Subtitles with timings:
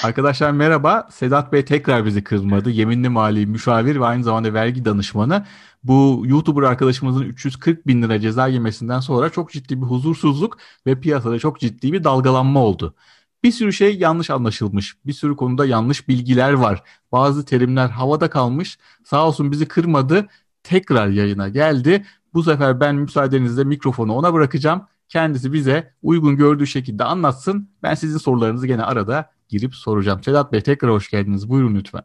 [0.00, 1.08] Arkadaşlar merhaba.
[1.10, 2.70] Sedat Bey tekrar bizi kırmadı.
[2.70, 5.46] Yeminli mali müşavir ve aynı zamanda vergi danışmanı.
[5.84, 11.38] Bu YouTuber arkadaşımızın 340 bin lira ceza yemesinden sonra çok ciddi bir huzursuzluk ve piyasada
[11.38, 12.94] çok ciddi bir dalgalanma oldu.
[13.42, 14.96] Bir sürü şey yanlış anlaşılmış.
[15.06, 16.82] Bir sürü konuda yanlış bilgiler var.
[17.12, 18.78] Bazı terimler havada kalmış.
[19.04, 20.26] Sağ olsun bizi kırmadı.
[20.62, 22.06] Tekrar yayına geldi.
[22.34, 24.86] Bu sefer ben müsaadenizle mikrofonu ona bırakacağım.
[25.08, 27.70] Kendisi bize uygun gördüğü şekilde anlatsın.
[27.82, 30.22] Ben sizin sorularınızı gene arada girip soracağım.
[30.24, 31.48] Sedat Bey tekrar hoş geldiniz.
[31.48, 32.02] Buyurun lütfen.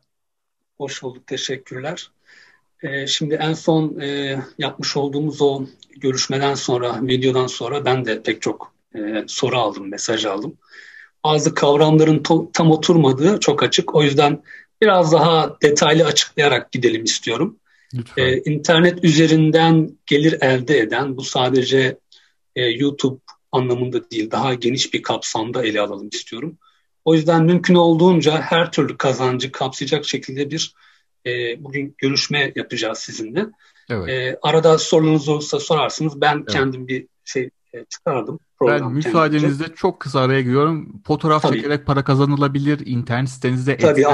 [0.78, 1.28] Hoş bulduk.
[1.28, 2.12] Teşekkürler.
[2.84, 5.66] Ee, şimdi en son e, yapmış olduğumuz o
[5.98, 10.58] görüşmeden sonra, videodan sonra ben de pek çok e, soru aldım, mesaj aldım.
[11.24, 13.96] Bazı kavramların to- tam oturmadığı çok açık.
[13.96, 14.44] O yüzden
[14.82, 17.58] biraz daha detaylı açıklayarak gidelim istiyorum.
[17.94, 18.24] Lütfen.
[18.24, 21.98] Ee, internet üzerinden gelir elde eden, bu sadece
[22.56, 23.20] e, YouTube
[23.52, 26.58] anlamında değil, daha geniş bir kapsamda ele alalım istiyorum.
[27.08, 30.74] O yüzden mümkün olduğunca her türlü kazancı kapsayacak şekilde bir
[31.26, 33.46] e, bugün görüşme yapacağız sizinle.
[33.90, 34.10] Evet.
[34.10, 36.22] E, arada sorunuz olursa sorarsınız.
[36.22, 36.50] Ben evet.
[36.50, 38.40] kendim bir şey e, çıkardım.
[38.62, 39.76] Ben müsaadenizle kendimce.
[39.76, 41.02] çok kısa araya giriyorum.
[41.06, 41.56] Fotoğraf Tabii.
[41.56, 42.86] çekerek para kazanılabilir.
[42.86, 44.06] İnternet sitenizde Tabii,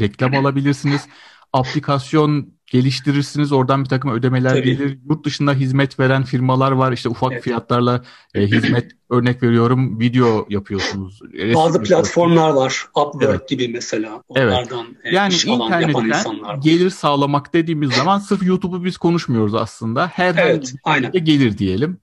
[0.00, 1.08] reklam alabilirsiniz.
[1.52, 3.52] Aplikasyon geliştirirsiniz.
[3.52, 4.62] Oradan bir takım ödemeler Tabii.
[4.62, 4.98] gelir.
[5.10, 6.92] Yurt dışında hizmet veren firmalar var.
[6.92, 7.42] İşte ufak evet.
[7.42, 8.02] fiyatlarla
[8.34, 11.20] e, hizmet örnek veriyorum video yapıyorsunuz.
[11.54, 12.86] Bazı platformlar var.
[12.96, 13.48] Upwork evet.
[13.48, 14.22] gibi mesela.
[14.28, 15.14] Onlardan evet.
[15.14, 20.06] yani iş internetten gelir sağlamak dediğimiz zaman sırf YouTube'u biz konuşmuyoruz aslında.
[20.06, 21.12] Herhangi evet, aynen.
[21.12, 21.98] gelir diyelim.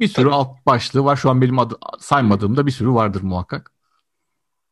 [0.00, 0.34] Bir sürü Tabii.
[0.34, 1.16] alt başlığı var.
[1.16, 3.72] Şu an benim adı, saymadığımda bir sürü vardır muhakkak.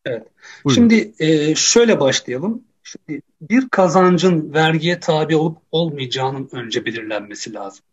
[0.04, 0.26] Evet.
[0.64, 0.74] Buyurun.
[0.74, 2.62] Şimdi e, şöyle başlayalım.
[2.82, 7.84] Şimdi bir kazancın vergiye tabi olup olmayacağının önce belirlenmesi lazım.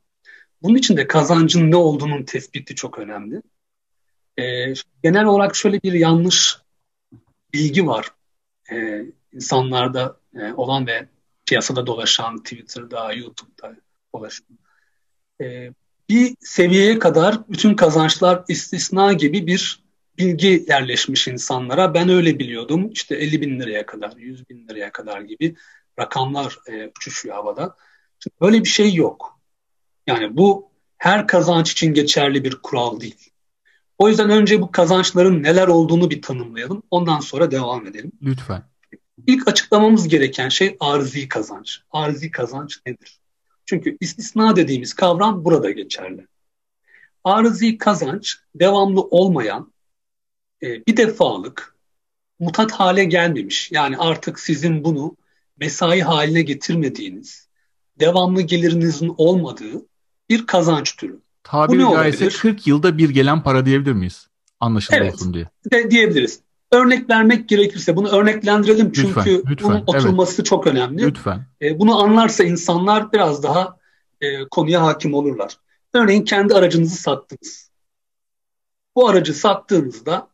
[0.61, 3.41] Bunun için de kazancın ne olduğunun tespiti çok önemli.
[4.39, 4.73] Ee,
[5.03, 6.57] genel olarak şöyle bir yanlış
[7.53, 8.11] bilgi var.
[8.71, 11.07] Ee, insanlarda e, olan ve
[11.45, 13.75] piyasada dolaşan, Twitter'da, YouTube'da
[14.15, 14.47] dolaşan.
[15.41, 15.73] Ee,
[16.09, 19.83] bir seviyeye kadar bütün kazançlar istisna gibi bir
[20.19, 21.93] bilgi yerleşmiş insanlara.
[21.93, 22.89] Ben öyle biliyordum.
[22.91, 25.55] İşte 50 bin liraya kadar, 100 bin liraya kadar gibi
[25.99, 27.75] rakamlar e, uçuşuyor havada.
[28.19, 29.39] Şimdi böyle bir şey yok.
[30.07, 33.31] Yani bu her kazanç için geçerli bir kural değil.
[33.97, 36.83] O yüzden önce bu kazançların neler olduğunu bir tanımlayalım.
[36.91, 38.11] Ondan sonra devam edelim.
[38.21, 38.63] Lütfen.
[39.27, 41.79] İlk açıklamamız gereken şey arzi kazanç.
[41.91, 43.19] Arzi kazanç nedir?
[43.65, 46.27] Çünkü istisna dediğimiz kavram burada geçerli.
[47.23, 49.73] Arzi kazanç devamlı olmayan
[50.63, 51.75] e, bir defalık
[52.39, 53.71] mutat hale gelmemiş.
[53.71, 55.17] Yani artık sizin bunu
[55.59, 57.47] mesai haline getirmediğiniz,
[57.99, 59.85] devamlı gelirinizin olmadığı
[60.29, 61.19] bir kazanç türü.
[61.43, 64.27] Tabiri caizse 40 yılda bir gelen para diyebilir miyiz?
[64.59, 65.49] Anlaşılır evet, olsun diye.
[65.71, 66.39] De, diyebiliriz.
[66.71, 70.45] Örnek vermek gerekirse bunu örneklendirelim çünkü lütfen, lütfen, bunun oturması evet.
[70.45, 71.05] çok önemli.
[71.05, 71.45] Lütfen.
[71.61, 73.77] E, bunu anlarsa insanlar biraz daha
[74.21, 75.57] e, konuya hakim olurlar.
[75.93, 77.71] Örneğin kendi aracınızı sattınız.
[78.95, 80.27] Bu aracı sattığınızda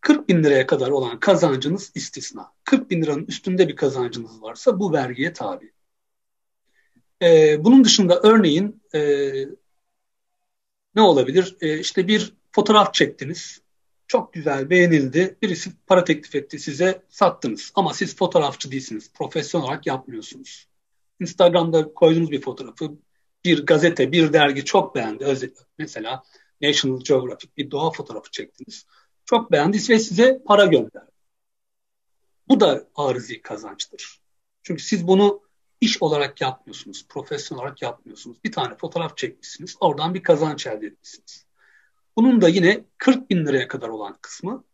[0.00, 2.52] 40 e, bin liraya kadar olan kazancınız istisna.
[2.64, 5.72] 40 bin liranın üstünde bir kazancınız varsa bu vergiye tabi.
[7.22, 9.00] E, bunun dışında örneğin e,
[10.94, 11.56] ne olabilir?
[11.80, 13.62] İşte bir fotoğraf çektiniz.
[14.06, 15.36] Çok güzel, beğenildi.
[15.42, 17.72] Birisi para teklif etti size, sattınız.
[17.74, 19.12] Ama siz fotoğrafçı değilsiniz.
[19.12, 20.66] Profesyonel olarak yapmıyorsunuz.
[21.20, 22.92] Instagram'da koyduğunuz bir fotoğrafı
[23.44, 25.52] bir gazete, bir dergi çok beğendi.
[25.78, 26.22] Mesela
[26.62, 28.86] National Geographic bir doğa fotoğrafı çektiniz
[29.24, 31.12] çok beğendi ve size para gönderdi.
[32.48, 34.20] Bu da arızi kazançtır.
[34.62, 35.42] Çünkü siz bunu
[35.80, 38.44] iş olarak yapmıyorsunuz, profesyonel olarak yapmıyorsunuz.
[38.44, 41.46] Bir tane fotoğraf çekmişsiniz, oradan bir kazanç elde etmişsiniz.
[42.16, 44.64] Bunun da yine 40 bin liraya kadar olan kısmı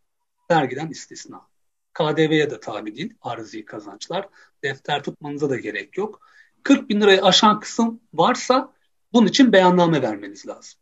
[0.50, 1.48] vergiden istisna.
[1.94, 4.28] KDV'ye de tabi değil arızi kazançlar.
[4.64, 6.20] Defter tutmanıza da gerek yok.
[6.62, 8.72] 40 bin lirayı aşan kısım varsa
[9.12, 10.80] bunun için beyanname vermeniz lazım.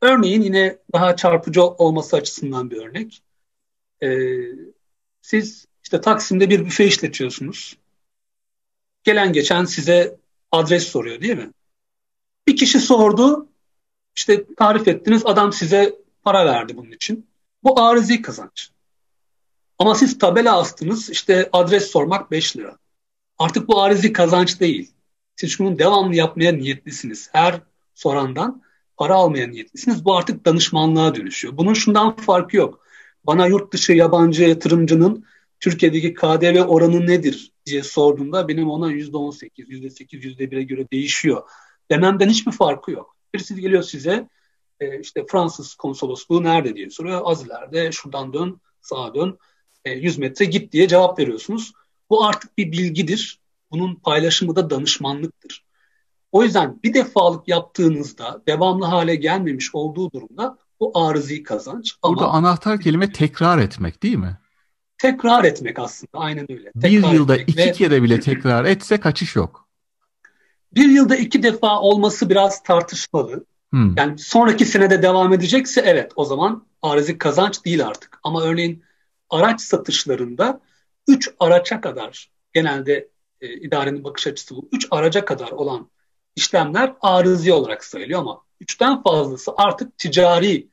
[0.00, 3.22] Örneğin yine daha çarpıcı olması açısından bir örnek.
[4.02, 4.08] Ee,
[5.22, 7.76] siz işte Taksim'de bir büfe işletiyorsunuz.
[9.04, 10.16] Gelen geçen size
[10.52, 11.52] adres soruyor değil mi?
[12.46, 13.48] Bir kişi sordu,
[14.16, 17.30] işte tarif ettiniz, adam size para verdi bunun için.
[17.62, 18.70] Bu arızi kazanç.
[19.78, 22.78] Ama siz tabela astınız, işte adres sormak 5 lira.
[23.38, 24.92] Artık bu arızi kazanç değil.
[25.36, 27.28] Siz şunun devamlı yapmaya niyetlisiniz.
[27.32, 27.60] Her
[27.94, 28.62] sorandan
[29.00, 30.04] para almaya niyetlisiniz.
[30.04, 31.56] Bu artık danışmanlığa dönüşüyor.
[31.56, 32.86] Bunun şundan farkı yok.
[33.24, 35.24] Bana yurt dışı yabancı yatırımcının
[35.60, 41.42] Türkiye'deki KDV oranı nedir diye sorduğunda benim ona %18, %8, %1'e göre değişiyor.
[41.90, 43.16] Dememden hiçbir farkı yok.
[43.34, 44.28] Birisi geliyor size
[44.80, 47.20] e, işte Fransız konsolosluğu nerede diye soruyor.
[47.24, 49.38] Az ileride şuradan dön, sağa dön.
[49.84, 51.72] E, 100 metre git diye cevap veriyorsunuz.
[52.10, 53.40] Bu artık bir bilgidir.
[53.70, 55.64] Bunun paylaşımı da danışmanlıktır.
[56.32, 61.94] O yüzden bir defalık yaptığınızda devamlı hale gelmemiş olduğu durumda bu arızi kazanç.
[62.04, 64.38] Burada ama anahtar kelime tekrar etmek değil mi?
[64.98, 66.72] Tekrar etmek aslında aynen öyle.
[66.72, 67.72] Tekrar bir yılda iki ve...
[67.72, 69.68] kere bile tekrar etse kaçış yok.
[70.74, 73.44] Bir yılda iki defa olması biraz tartışmalı.
[73.70, 73.96] Hmm.
[73.96, 78.18] Yani sonraki senede devam edecekse evet o zaman arızi kazanç değil artık.
[78.22, 78.82] Ama örneğin
[79.30, 80.60] araç satışlarında
[81.08, 83.08] 3 araça kadar genelde
[83.40, 84.68] e, idarenin bakış açısı bu.
[84.72, 85.90] 3 araca kadar olan
[86.36, 90.68] işlemler arızi olarak sayılıyor ama 3'ten fazlası artık ticari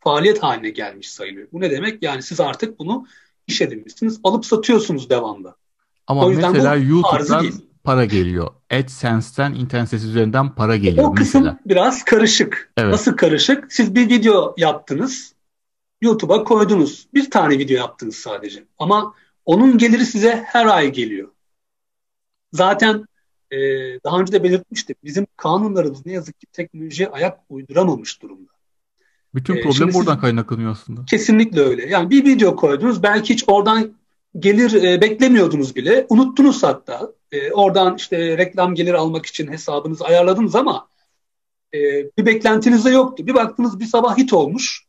[0.00, 1.48] faaliyet haline gelmiş sayılıyor.
[1.52, 2.02] Bu ne demek?
[2.02, 3.06] Yani siz artık bunu
[3.46, 4.20] iş edinmişsiniz.
[4.24, 5.56] Alıp satıyorsunuz devamlı.
[6.06, 7.46] Ama o mesela YouTube'dan
[7.84, 8.50] para geliyor.
[8.70, 11.58] AdSense'ten internet sitesi üzerinden para geliyor o kısım mesela.
[11.66, 12.72] biraz karışık.
[12.76, 12.92] Evet.
[12.92, 13.72] Nasıl karışık?
[13.72, 15.34] Siz bir video yaptınız.
[16.00, 17.08] YouTube'a koydunuz.
[17.14, 18.64] Bir tane video yaptınız sadece.
[18.78, 21.28] Ama onun geliri size her ay geliyor.
[22.52, 23.04] Zaten
[23.50, 23.58] e,
[24.04, 24.96] daha önce de belirtmiştim.
[25.04, 28.52] Bizim kanunlarımız ne yazık ki teknolojiye ayak uyduramamış durumda.
[29.34, 31.04] Bütün e, problem buradan kaynaklanıyor aslında.
[31.04, 31.86] Kesinlikle öyle.
[31.86, 33.02] Yani bir video koydunuz.
[33.02, 33.94] Belki hiç oradan
[34.38, 36.06] gelir e, beklemiyordunuz bile.
[36.08, 37.12] Unuttunuz hatta.
[37.32, 40.88] E, oradan işte reklam gelir almak için hesabınızı ayarladınız ama
[41.74, 41.78] e,
[42.18, 43.26] bir beklentiniz de yoktu.
[43.26, 44.84] Bir baktınız bir sabah hit olmuş.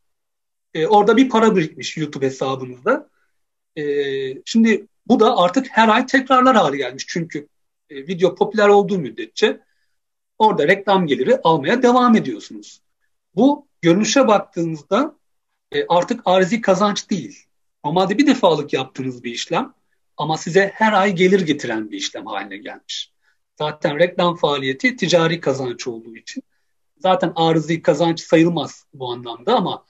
[0.74, 3.10] E, orada bir para birikmiş YouTube hesabınızda.
[3.76, 3.84] E,
[4.46, 7.06] şimdi bu da artık her ay tekrarlar hale gelmiş.
[7.08, 7.48] Çünkü
[7.90, 9.60] e, video popüler olduğu müddetçe
[10.38, 12.82] orada reklam geliri almaya devam ediyorsunuz.
[13.36, 15.16] Bu görünüşe baktığınızda
[15.72, 17.46] e, artık arzi kazanç değil.
[17.86, 19.74] Normalde bir defalık yaptığınız bir işlem
[20.18, 23.12] ama size her ay gelir getiren bir işlem haline gelmiş.
[23.58, 26.44] Zaten reklam faaliyeti ticari kazanç olduğu için
[26.98, 29.86] zaten arızi kazanç sayılmaz bu anlamda ama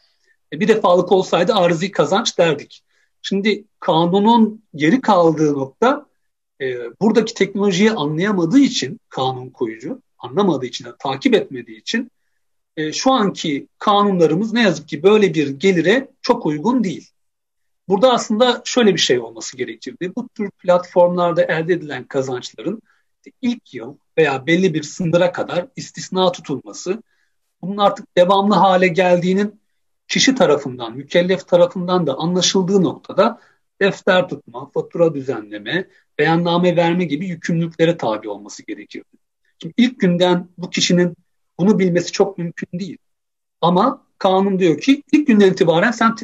[0.53, 2.83] e, bir defalık olsaydı arızi kazanç derdik.
[3.21, 6.08] Şimdi kanunun geri kaldığı nokta
[6.61, 12.11] e, buradaki teknolojiyi anlayamadığı için kanun koyucu, anlamadığı için, takip etmediği için
[12.77, 17.09] e, şu anki kanunlarımız ne yazık ki böyle bir gelire çok uygun değil.
[17.87, 20.11] Burada aslında şöyle bir şey olması gerekirdi.
[20.15, 22.81] Bu tür platformlarda elde edilen kazançların
[23.41, 27.03] ilk yıl veya belli bir sınıra kadar istisna tutulması,
[27.61, 29.61] bunun artık devamlı hale geldiğinin
[30.07, 33.39] kişi tarafından, mükellef tarafından da anlaşıldığı noktada
[33.81, 35.87] defter tutma, fatura düzenleme,
[36.19, 39.17] beyanname verme gibi yükümlülüklere tabi olması gerekirdi.
[39.61, 41.15] Şimdi ilk günden bu kişinin
[41.59, 42.97] bunu bilmesi çok mümkün değil.
[43.61, 46.15] Ama kanun diyor ki ilk günden itibaren sen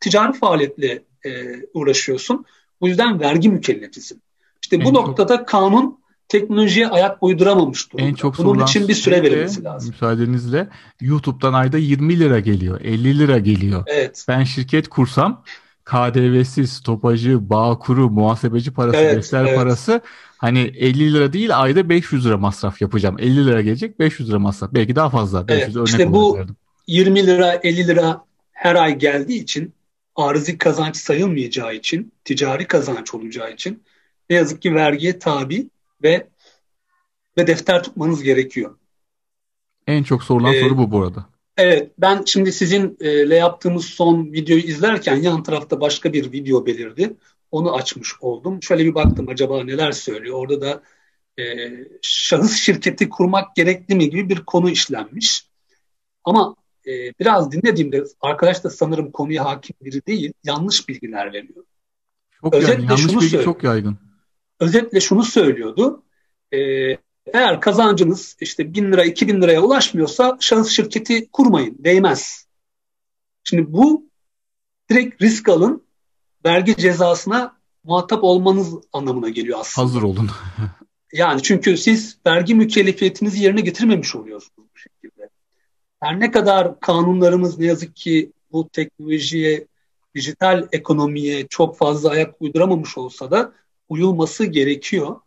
[0.00, 1.30] ticari faaliyetle e,
[1.74, 2.44] uğraşıyorsun.
[2.80, 4.22] Bu yüzden vergi mükellefisin.
[4.62, 5.48] İşte bu en noktada çok...
[5.48, 8.08] kanun teknolojiye ayak uyduramamış durumda.
[8.08, 9.90] En çok Bunun için bir süre verilmesi lazım.
[9.90, 10.68] Müsaadenizle
[11.00, 13.84] YouTube'dan ayda 20 lira geliyor, 50 lira geliyor.
[13.86, 14.24] Evet.
[14.28, 15.44] Ben şirket kursam
[15.88, 19.56] KDV'si, stopajı, bağ kuru, muhasebeci parası, evet, defter evet.
[19.56, 20.00] parası
[20.38, 23.16] hani 50 lira değil ayda 500 lira masraf yapacağım.
[23.18, 24.72] 50 lira gelecek 500 lira masraf.
[24.72, 25.48] Belki daha fazla.
[25.48, 26.38] 500 evet, örnek işte bu
[26.86, 29.74] 20 lira 50 lira her ay geldiği için
[30.16, 33.82] arızi kazanç sayılmayacağı için, ticari kazanç olacağı için
[34.30, 35.70] ne yazık ki vergiye tabi
[36.02, 36.28] ve
[37.38, 38.76] ve defter tutmanız gerekiyor.
[39.86, 41.26] En çok sorulan ee, soru bu bu arada.
[41.58, 47.16] Evet, ben şimdi sizinle yaptığımız son videoyu izlerken yan tarafta başka bir video belirdi.
[47.50, 48.62] Onu açmış oldum.
[48.62, 50.38] Şöyle bir baktım acaba neler söylüyor.
[50.38, 50.82] Orada da
[51.42, 51.44] e,
[52.02, 55.46] şahıs şirketi kurmak gerekli mi gibi bir konu işlenmiş.
[56.24, 61.64] Ama e, biraz dinlediğimde arkadaş da sanırım konuya hakim biri değil, yanlış bilgiler veriyor.
[62.40, 62.88] Çok Özetle yaygın.
[62.88, 63.98] Yanlış şunu bilgi çok yaygın.
[64.60, 66.02] Özetle şunu söylüyordu.
[66.54, 66.58] E,
[67.34, 72.46] eğer kazancınız işte bin lira, iki bin liraya ulaşmıyorsa şahıs şirketi kurmayın, değmez.
[73.44, 74.08] Şimdi bu
[74.90, 75.82] direkt risk alın,
[76.44, 79.86] vergi cezasına muhatap olmanız anlamına geliyor aslında.
[79.86, 80.30] Hazır olun.
[81.12, 85.28] yani çünkü siz vergi mükellefiyetinizi yerine getirmemiş oluyorsunuz bu şekilde.
[86.00, 89.66] Her ne kadar kanunlarımız ne yazık ki bu teknolojiye,
[90.14, 93.52] dijital ekonomiye çok fazla ayak uyduramamış olsa da
[93.88, 95.20] uyulması gerekiyor.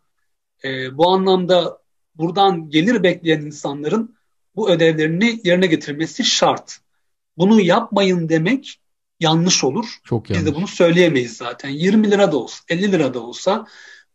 [0.64, 1.81] E, bu anlamda
[2.14, 4.16] buradan gelir bekleyen insanların
[4.56, 6.78] bu ödevlerini yerine getirmesi şart.
[7.36, 8.80] Bunu yapmayın demek
[9.20, 9.86] yanlış olur.
[10.04, 10.46] Çok yanlış.
[10.46, 11.68] Biz de bunu söyleyemeyiz zaten.
[11.68, 13.66] 20 lira da olsa, 50 lira da olsa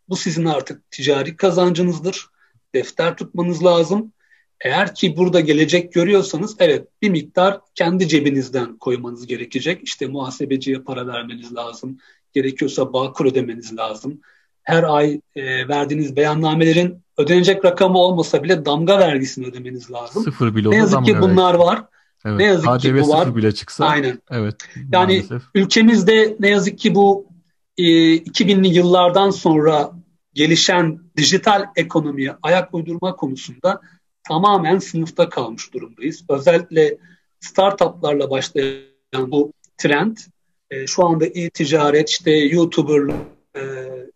[0.09, 2.27] bu sizin artık ticari kazancınızdır.
[2.75, 4.13] Defter tutmanız lazım.
[4.61, 9.83] Eğer ki burada gelecek görüyorsanız evet bir miktar kendi cebinizden koymanız gerekecek.
[9.83, 11.97] İşte muhasebeciye para vermeniz lazım.
[12.33, 14.21] Gerekiyorsa bağkur ödemeniz lazım.
[14.67, 20.23] Her ay e, verdiğiniz beyannamelerin ödenecek rakamı olmasa bile damga vergisini ödemeniz lazım.
[20.23, 21.83] Sıfır bile ne yazık ki bunlar var.
[22.25, 22.37] Evet.
[22.37, 23.35] Ne yazık KDV ki bu var.
[23.35, 23.85] bile çıksa.
[23.85, 24.21] Aynen.
[24.31, 24.55] Evet.
[24.75, 25.41] Yani maalesef.
[25.55, 27.27] ülkemizde ne yazık ki bu
[27.77, 27.83] e,
[28.17, 29.91] 2000'li yıllardan sonra
[30.33, 33.81] gelişen dijital ekonomiye ayak uydurma konusunda
[34.27, 36.25] tamamen sınıfta kalmış durumdayız.
[36.29, 36.97] Özellikle
[37.39, 40.17] startuplarla başlayan bu trend
[40.71, 43.15] e, şu anda e-ticaret, işte YouTuber, e,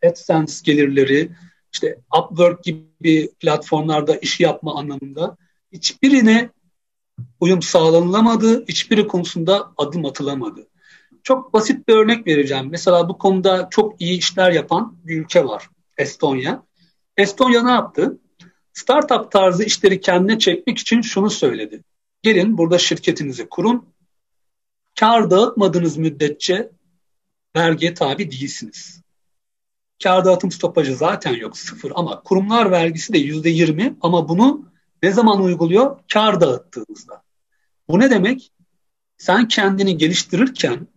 [0.05, 1.31] AdSense gelirleri,
[1.73, 5.37] işte Upwork gibi platformlarda iş yapma anlamında
[5.71, 6.49] hiçbirine
[7.39, 10.67] uyum sağlanılamadı, hiçbiri konusunda adım atılamadı.
[11.23, 12.67] Çok basit bir örnek vereceğim.
[12.71, 15.69] Mesela bu konuda çok iyi işler yapan bir ülke var.
[15.97, 16.63] Estonya.
[17.17, 18.17] Estonya ne yaptı?
[18.73, 21.83] Startup tarzı işleri kendine çekmek için şunu söyledi.
[22.23, 23.85] Gelin burada şirketinizi kurun.
[24.99, 26.71] Kar dağıtmadığınız müddetçe
[27.55, 29.01] vergiye tabi değilsiniz.
[30.03, 34.65] Kar dağıtım stopajı zaten yok sıfır ama kurumlar vergisi de yüzde yirmi ama bunu
[35.03, 35.99] ne zaman uyguluyor?
[36.13, 37.23] Kar dağıttığınızda.
[37.89, 38.51] Bu ne demek?
[39.17, 40.87] Sen kendini geliştirirken,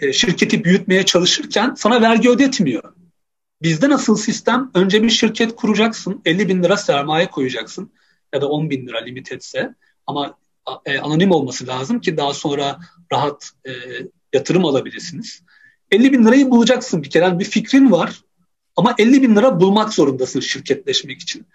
[0.00, 2.94] e, şirketi büyütmeye çalışırken sana vergi ödetmiyor.
[3.62, 4.70] Bizde nasıl sistem?
[4.74, 7.92] Önce bir şirket kuracaksın, 50 bin lira sermaye koyacaksın
[8.34, 9.74] ya da 10 bin lira limit etse
[10.06, 10.38] ama
[10.86, 12.78] e, anonim olması lazım ki daha sonra
[13.12, 13.72] rahat e,
[14.32, 15.42] yatırım alabilirsiniz.
[15.90, 17.24] 50 bin lirayı bulacaksın bir kere.
[17.24, 18.20] Yani bir fikrin var
[18.76, 21.46] ama 50 bin lira bulmak zorundasın şirketleşmek için.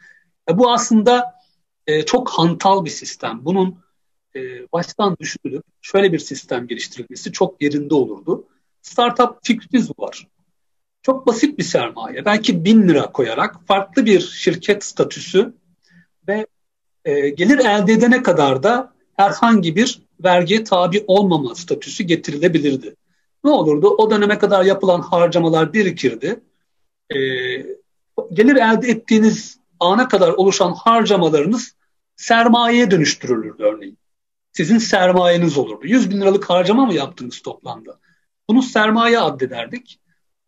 [0.50, 1.34] E, bu aslında
[1.88, 3.40] e, çok hantal bir sistem.
[3.42, 3.80] Bunun
[4.36, 4.40] e,
[4.74, 8.48] baştan düşünülüp şöyle bir sistem geliştirilmesi çok yerinde olurdu.
[8.82, 10.28] Startup fikriniz var.
[11.02, 12.26] Çok basit bir sermaye.
[12.26, 15.54] Belki bin lira koyarak farklı bir şirket statüsü
[16.28, 16.48] ve
[17.06, 22.96] e, gelir elde edene kadar da herhangi bir vergiye tabi olmama statüsü getirilebilirdi.
[23.44, 23.90] Ne olurdu?
[23.90, 26.44] O döneme kadar yapılan harcamalar birikirdi.
[27.10, 27.18] E,
[28.34, 31.76] gelir elde ettiğiniz ana kadar oluşan harcamalarınız
[32.16, 33.98] sermayeye dönüştürülürdü örneğin.
[34.52, 35.88] Sizin sermayeniz olurdu.
[35.88, 38.00] 100 bin liralık harcama mı yaptınız toplamda?
[38.50, 40.00] Bunu sermaye addederdik.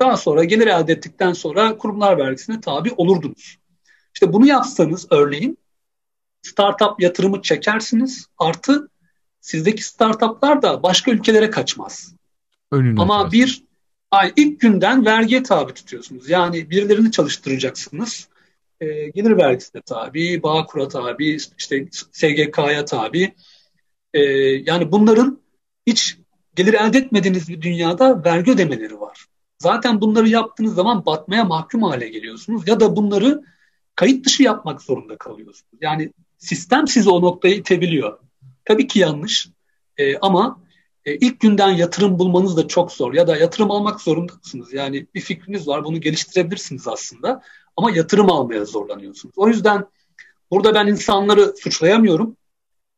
[0.02, 3.58] Daha sonra gelir elde ettikten sonra kurumlar vergisine tabi olurdunuz.
[4.14, 5.58] İşte bunu yapsanız örneğin
[6.42, 8.90] startup yatırımı çekersiniz artı
[9.42, 12.16] sizdeki startuplar da başka ülkelere kaçmaz.
[12.72, 13.64] Önüne Ama bir
[14.12, 16.30] ay ilk günden vergiye tabi tutuyorsunuz.
[16.30, 18.28] Yani birilerini çalıştıracaksınız.
[18.82, 23.34] E, gelir vergisine tabi, Bağkur'a tabi, işte SGK'ya tabi.
[24.14, 24.22] E,
[24.66, 25.42] yani bunların
[25.88, 26.18] hiç
[26.56, 29.26] gelir elde etmediğiniz bir dünyada vergi ödemeleri var.
[29.60, 33.44] Zaten bunları yaptığınız zaman batmaya mahkum hale geliyorsunuz ya da bunları
[33.96, 35.80] kayıt dışı yapmak zorunda kalıyorsunuz.
[35.82, 38.20] Yani sistem sizi o noktaya itebiliyor.
[38.66, 39.50] Tabii ki yanlış
[39.98, 40.60] e, ama
[41.06, 44.74] e, ilk günden yatırım bulmanız da çok zor ya da yatırım almak zorundasınız.
[44.74, 47.42] Yani bir fikriniz var bunu geliştirebilirsiniz aslında
[47.78, 49.34] ama yatırım almaya zorlanıyorsunuz.
[49.38, 49.86] O yüzden
[50.52, 52.38] burada ben insanları suçlayamıyorum.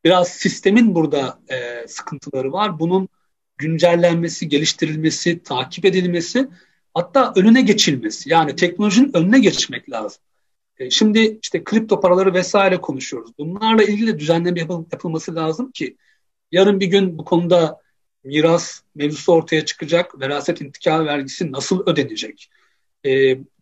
[0.03, 2.79] Biraz sistemin burada e, sıkıntıları var.
[2.79, 3.09] Bunun
[3.57, 6.49] güncellenmesi, geliştirilmesi, takip edilmesi
[6.93, 8.29] hatta önüne geçilmesi.
[8.29, 10.21] Yani teknolojinin önüne geçmek lazım.
[10.77, 13.31] E, şimdi işte kripto paraları vesaire konuşuyoruz.
[13.37, 14.59] Bunlarla ilgili düzenleme
[14.91, 15.97] yapılması lazım ki
[16.51, 17.82] yarın bir gün bu konuda
[18.23, 20.19] miras mevzusu ortaya çıkacak.
[20.19, 22.49] Veraset intikal vergisi nasıl ödenecek?
[23.05, 23.09] E,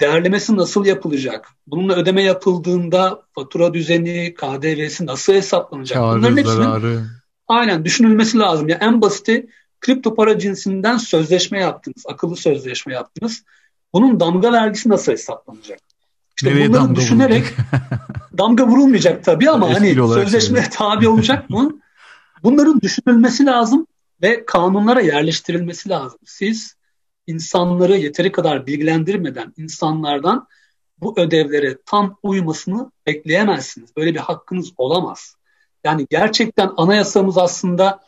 [0.01, 1.47] değerlemesi nasıl yapılacak?
[1.67, 5.97] Bununla ödeme yapıldığında fatura düzeni, KDV'si nasıl hesaplanacak?
[5.97, 7.01] Kârı, Bunların hepsinin zararı.
[7.47, 8.69] aynen düşünülmesi lazım.
[8.69, 9.47] Yani en basiti
[9.79, 13.43] kripto para cinsinden sözleşme yaptınız, akıllı sözleşme yaptınız.
[13.93, 15.79] Bunun damga vergisi nasıl hesaplanacak?
[16.37, 17.43] İşte Nereye bunları damga düşünerek
[18.37, 21.79] damga vurulmayacak tabii ama hani sözleşmeye tabi olacak mı?
[22.43, 23.87] Bunların düşünülmesi lazım
[24.21, 26.19] ve kanunlara yerleştirilmesi lazım.
[26.25, 26.75] Siz
[27.27, 30.47] insanları yeteri kadar bilgilendirmeden insanlardan
[30.97, 33.95] bu ödevlere tam uymasını bekleyemezsiniz.
[33.97, 35.35] Böyle bir hakkınız olamaz.
[35.83, 37.99] Yani gerçekten anayasamız aslında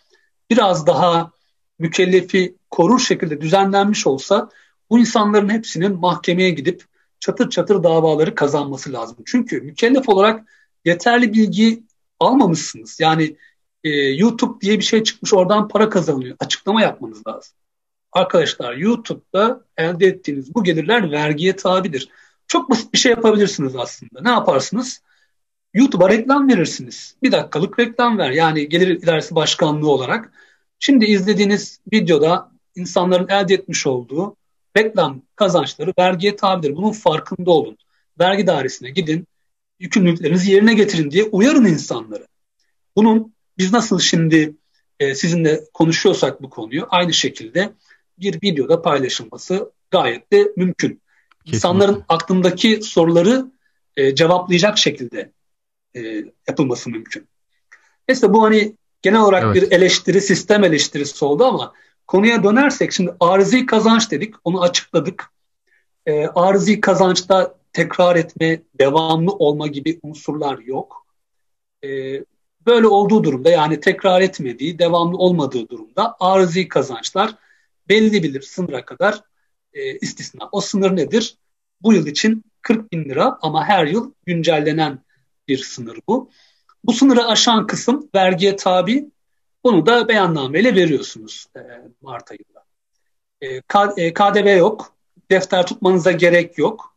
[0.50, 1.32] biraz daha
[1.80, 4.50] mükellefi korur şekilde düzenlenmiş olsa
[4.90, 6.86] bu insanların hepsinin mahkemeye gidip
[7.20, 9.18] çatır çatır davaları kazanması lazım.
[9.26, 10.46] Çünkü mükellef olarak
[10.86, 11.84] yeterli bilgi
[12.20, 13.00] almamışsınız.
[13.00, 13.36] Yani
[13.84, 16.36] e, YouTube diye bir şey çıkmış oradan para kazanılıyor.
[16.40, 17.54] Açıklama yapmanız lazım.
[18.12, 22.10] Arkadaşlar YouTube'da elde ettiğiniz bu gelirler vergiye tabidir.
[22.48, 24.22] Çok basit bir şey yapabilirsiniz aslında.
[24.22, 25.02] Ne yaparsınız?
[25.74, 27.16] YouTube'a reklam verirsiniz.
[27.24, 28.32] Bir dakikalık reklam ver.
[28.32, 30.32] Yani gelir idaresi başkanlığı olarak.
[30.80, 34.36] Şimdi izlediğiniz videoda insanların elde etmiş olduğu
[34.78, 36.76] reklam kazançları vergiye tabidir.
[36.76, 37.78] Bunun farkında olun.
[38.20, 39.28] Vergi dairesine gidin,
[39.80, 42.28] yükümlülüklerinizi yerine getirin diye uyarın insanları.
[42.96, 44.54] Bunun biz nasıl şimdi
[45.00, 47.74] e, sizinle konuşuyorsak bu konuyu aynı şekilde
[48.20, 50.90] bir videoda paylaşılması gayet de mümkün.
[50.90, 51.56] Kesinlikle.
[51.56, 53.52] İnsanların aklındaki soruları
[53.98, 55.32] e, cevaplayacak şekilde
[55.96, 57.28] e, yapılması mümkün.
[58.08, 59.56] Mesela bu hani genel olarak evet.
[59.56, 61.74] bir eleştiri, sistem eleştirisi oldu ama
[62.08, 65.32] konuya dönersek şimdi arızi kazanç dedik, onu açıkladık.
[66.06, 71.06] E, arızi kazançta tekrar etme, devamlı olma gibi unsurlar yok.
[71.84, 72.20] E,
[72.66, 77.36] böyle olduğu durumda yani tekrar etmediği, devamlı olmadığı durumda arızi kazançlar
[77.90, 79.22] belli bir sınıra kadar
[79.74, 80.50] e, istisna.
[80.52, 81.38] O sınır nedir?
[81.82, 85.00] Bu yıl için 40 bin lira ama her yıl güncellenen
[85.48, 86.30] bir sınır bu.
[86.84, 89.12] Bu sınırı aşan kısım vergiye tabi.
[89.64, 91.60] Bunu da beyannameyle veriyorsunuz e,
[92.02, 92.66] Mart ayında.
[93.98, 94.96] E, KDV e, yok.
[95.32, 96.96] Defter tutmanıza gerek yok.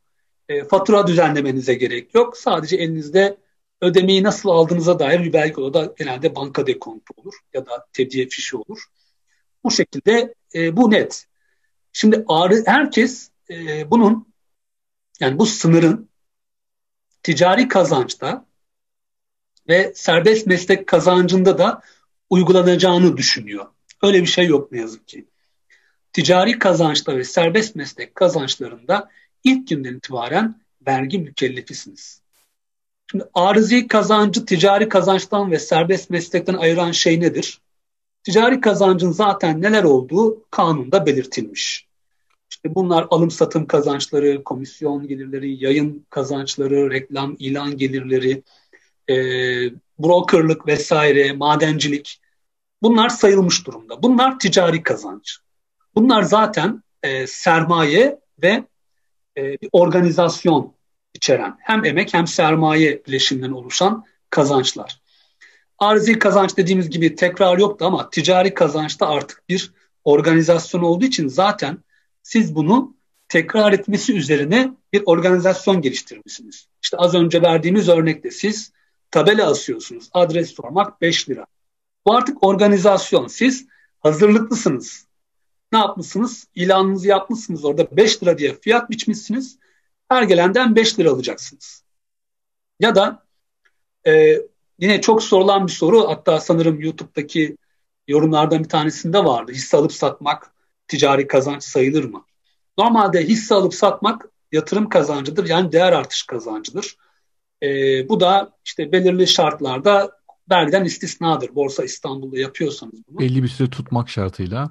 [0.49, 2.37] E, fatura düzenlemenize gerek yok.
[2.37, 3.37] Sadece elinizde
[3.81, 5.75] ödemeyi nasıl aldığınıza dair bir belge olur.
[5.75, 8.85] Da genelde banka dekontu olur ya da tediye fişi olur.
[9.65, 11.27] Bu şekilde e, bu net.
[11.93, 14.33] Şimdi ağrı, herkes e, bunun
[15.21, 16.11] yani bu sınırın
[17.23, 18.47] ticari kazançta
[19.69, 21.83] ve serbest meslek kazancında da
[22.31, 23.67] uygulanacağını düşünüyor.
[24.03, 25.27] Öyle bir şey yok ne yazık ki.
[26.13, 29.11] Ticari kazançta ve serbest meslek kazançlarında
[29.45, 32.26] ilk günden itibaren vergi mükellefisiniz.
[33.11, 37.61] Şimdi arızi kazancı ticari kazançtan ve serbest meslekten ayıran şey nedir?
[38.25, 41.87] Ticari kazancın zaten neler olduğu kanunda belirtilmiş.
[42.51, 48.43] İşte bunlar alım satım kazançları, komisyon gelirleri, yayın kazançları, reklam, ilan gelirleri,
[49.11, 49.15] e,
[49.99, 52.21] brokerlık vesaire, madencilik
[52.83, 54.03] bunlar sayılmış durumda.
[54.03, 55.39] Bunlar ticari kazanç.
[55.95, 58.65] Bunlar zaten e, sermaye ve
[59.39, 60.76] e, organizasyon
[61.17, 65.01] içeren hem emek hem sermaye bileşiminden oluşan kazançlar.
[65.79, 69.73] Arzi kazanç dediğimiz gibi tekrar yoktu ama ticari kazançta artık bir
[70.05, 71.79] organizasyon olduğu için zaten
[72.23, 72.97] siz bunu
[73.29, 76.69] tekrar etmesi üzerine bir organizasyon geliştirmişsiniz.
[76.83, 78.73] İşte az önce verdiğimiz örnekte siz
[79.11, 80.11] tabela asıyorsunuz.
[80.13, 81.47] Adres sormak 5 lira.
[82.07, 83.27] Bu artık organizasyon.
[83.27, 83.67] Siz
[84.01, 85.07] hazırlıklısınız.
[85.73, 86.47] Ne yapmışsınız?
[86.55, 89.59] İlanınızı yapmışsınız orada 5 lira diye fiyat biçmişsiniz.
[90.09, 91.85] Her gelenden 5 lira alacaksınız.
[92.81, 93.27] Ya da
[94.07, 94.41] e,
[94.79, 97.57] yine çok sorulan bir soru hatta sanırım YouTube'daki
[98.09, 99.53] yorumlardan bir tanesinde vardı.
[99.53, 100.53] Hisse alıp satmak
[100.89, 102.25] ticari kazanç sayılır mı?
[102.79, 106.97] Normalde hisse alıp satmak yatırım kazancıdır yani değer artış kazancıdır.
[107.63, 107.69] E,
[108.09, 110.11] bu da işte belirli şartlarda
[110.51, 111.55] vergiden istisnadır.
[111.55, 113.19] Borsa İstanbul'da yapıyorsanız bunu.
[113.19, 114.71] Belli bir süre tutmak şartıyla.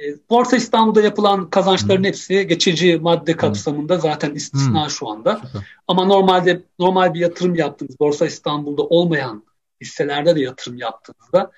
[0.00, 4.90] E, Borsa İstanbul'da yapılan kazançların hepsi geçici madde kapsamında zaten istisna hmm.
[4.90, 5.36] şu anda.
[5.46, 5.78] Süper.
[5.88, 9.44] Ama normalde normal bir yatırım yaptığınız Borsa İstanbul'da olmayan
[9.80, 11.50] hisselerde de yatırım yaptığınızda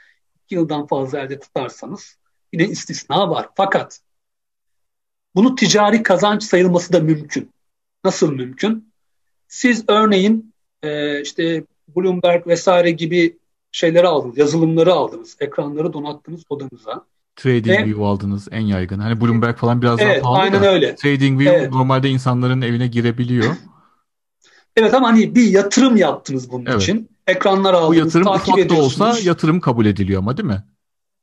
[0.44, 2.18] iki yıldan fazla elde tutarsanız
[2.53, 3.48] yine istisna var.
[3.55, 4.00] Fakat
[5.35, 7.50] bunu ticari kazanç sayılması da mümkün.
[8.05, 8.92] Nasıl mümkün?
[9.48, 11.64] Siz örneğin e, işte
[11.96, 13.38] Bloomberg vesaire gibi
[13.72, 17.07] şeyleri aldınız, yazılımları aldınız, ekranları donattınız odanıza.
[17.42, 18.98] TradingView aldınız en yaygın.
[18.98, 20.72] Hani Bloomberg falan biraz evet, daha pahalı aynen da.
[20.72, 20.94] öyle.
[20.94, 21.70] TradingView evet.
[21.70, 23.57] normalde insanların evine girebiliyor.
[24.76, 26.83] Evet ama hani bir yatırım yaptınız bunun evet.
[26.83, 27.09] için.
[27.26, 30.64] Ekranlar aldınız, Bu yatırım takip ufak da olsa yatırım kabul ediliyor ama değil mi?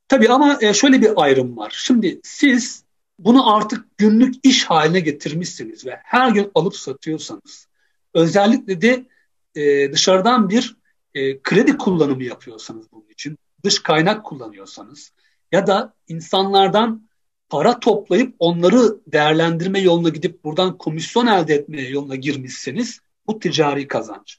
[0.08, 1.72] Tabii ama e, şöyle bir ayrım var.
[1.76, 2.84] Şimdi siz
[3.18, 7.68] bunu artık günlük iş haline getirmişsiniz ve her gün alıp satıyorsanız
[8.14, 9.06] özellikle de
[9.54, 10.76] e, dışarıdan bir
[11.14, 15.12] e, kredi kullanımı yapıyorsanız bunun için dış kaynak kullanıyorsanız
[15.52, 17.08] ya da insanlardan
[17.48, 24.38] para toplayıp onları değerlendirme yoluna gidip buradan komisyon elde etme yoluna girmişseniz bu ticari kazanç.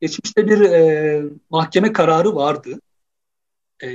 [0.00, 2.80] Geçmişte bir e, mahkeme kararı vardı.
[3.82, 3.88] E,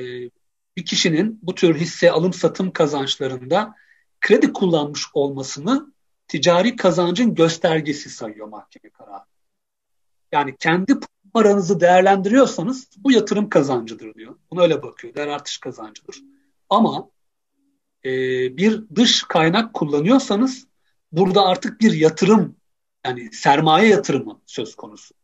[0.77, 3.75] bir kişinin bu tür hisse alım satım kazançlarında
[4.21, 5.93] kredi kullanmış olmasını
[6.27, 9.25] ticari kazancın göstergesi sayıyor mahkeme kararı.
[10.31, 10.99] Yani kendi
[11.33, 14.35] paranızı değerlendiriyorsanız bu yatırım kazancıdır diyor.
[14.51, 15.15] Buna öyle bakıyor.
[15.15, 16.21] Değer artış kazancıdır.
[16.69, 17.09] Ama
[18.05, 18.09] e,
[18.57, 20.67] bir dış kaynak kullanıyorsanız
[21.11, 22.55] burada artık bir yatırım
[23.05, 25.15] yani sermaye yatırımı söz konusu.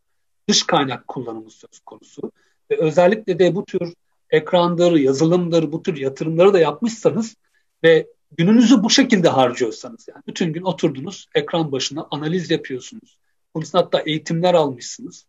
[0.48, 2.32] Dış kaynak kullanımı söz konusu.
[2.70, 3.94] Ve özellikle de bu tür
[4.30, 7.36] ekrandır, yazılımdır, bu tür yatırımları da yapmışsanız
[7.84, 13.18] ve gününüzü bu şekilde harcıyorsanız yani bütün gün oturdunuz ekran başına analiz yapıyorsunuz.
[13.54, 15.26] Konusunda hatta eğitimler almışsınız.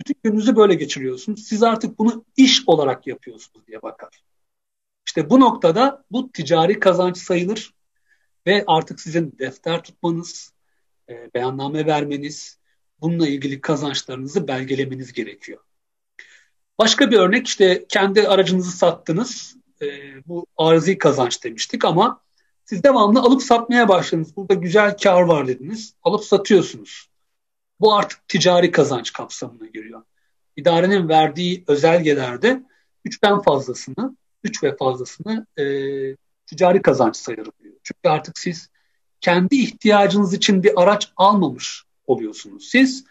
[0.00, 1.44] Bütün gününüzü böyle geçiriyorsunuz.
[1.44, 4.22] Siz artık bunu iş olarak yapıyorsunuz diye bakar.
[5.06, 7.74] İşte bu noktada bu ticari kazanç sayılır
[8.46, 10.52] ve artık sizin defter tutmanız,
[11.08, 12.58] e, beyanname vermeniz,
[13.00, 15.58] bununla ilgili kazançlarınızı belgelemeniz gerekiyor.
[16.78, 19.56] Başka bir örnek işte kendi aracınızı sattınız.
[19.82, 19.86] E,
[20.26, 22.20] bu arızi kazanç demiştik ama
[22.64, 24.36] siz devamlı alıp satmaya başladınız.
[24.36, 25.94] Burada güzel kar var dediniz.
[26.02, 27.09] Alıp satıyorsunuz.
[27.80, 30.02] Bu artık ticari kazanç kapsamına giriyor.
[30.56, 32.62] İdarenin verdiği özelgelerde
[33.04, 35.64] üçten fazlasını, üç ve fazlasını e,
[36.46, 37.74] ticari kazanç sayarım diyor.
[37.82, 38.70] Çünkü artık siz
[39.20, 42.68] kendi ihtiyacınız için bir araç almamış oluyorsunuz.
[42.68, 43.04] Siz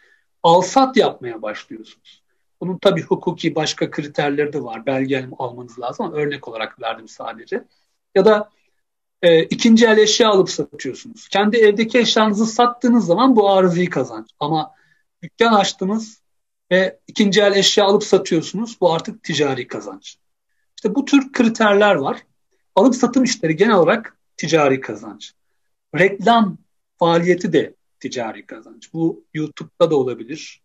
[0.44, 2.24] alsat yapmaya başlıyorsunuz.
[2.62, 4.86] Bunun tabii hukuki başka kriterleri de var.
[4.86, 7.64] Belge almanız lazım ama örnek olarak verdim sadece.
[8.16, 8.50] Ya da
[9.22, 11.28] e, ikinci el eşya alıp satıyorsunuz.
[11.28, 14.30] Kendi evdeki eşyanızı sattığınız zaman bu arızi kazanç.
[14.40, 14.72] Ama
[15.24, 16.22] dükkan açtınız
[16.72, 18.78] ve ikinci el eşya alıp satıyorsunuz.
[18.82, 20.18] Bu artık ticari kazanç.
[20.76, 22.18] İşte bu tür kriterler var.
[22.76, 25.34] Alım satım işleri genel olarak ticari kazanç.
[25.96, 26.58] Reklam
[26.98, 28.94] faaliyeti de ticari kazanç.
[28.94, 30.62] Bu YouTube'da da olabilir.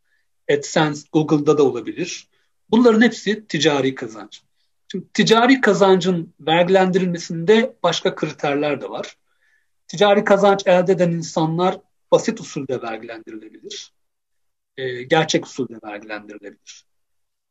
[0.51, 2.29] AdSense, Google'da da olabilir.
[2.71, 4.43] Bunların hepsi ticari kazanç.
[4.95, 9.17] Şimdi ticari kazancın vergilendirilmesinde başka kriterler de var.
[9.89, 11.79] Ticari kazanç elde eden insanlar
[12.13, 13.93] basit usulde vergilendirilebilir.
[14.77, 16.85] E, gerçek usulde vergilendirilebilir.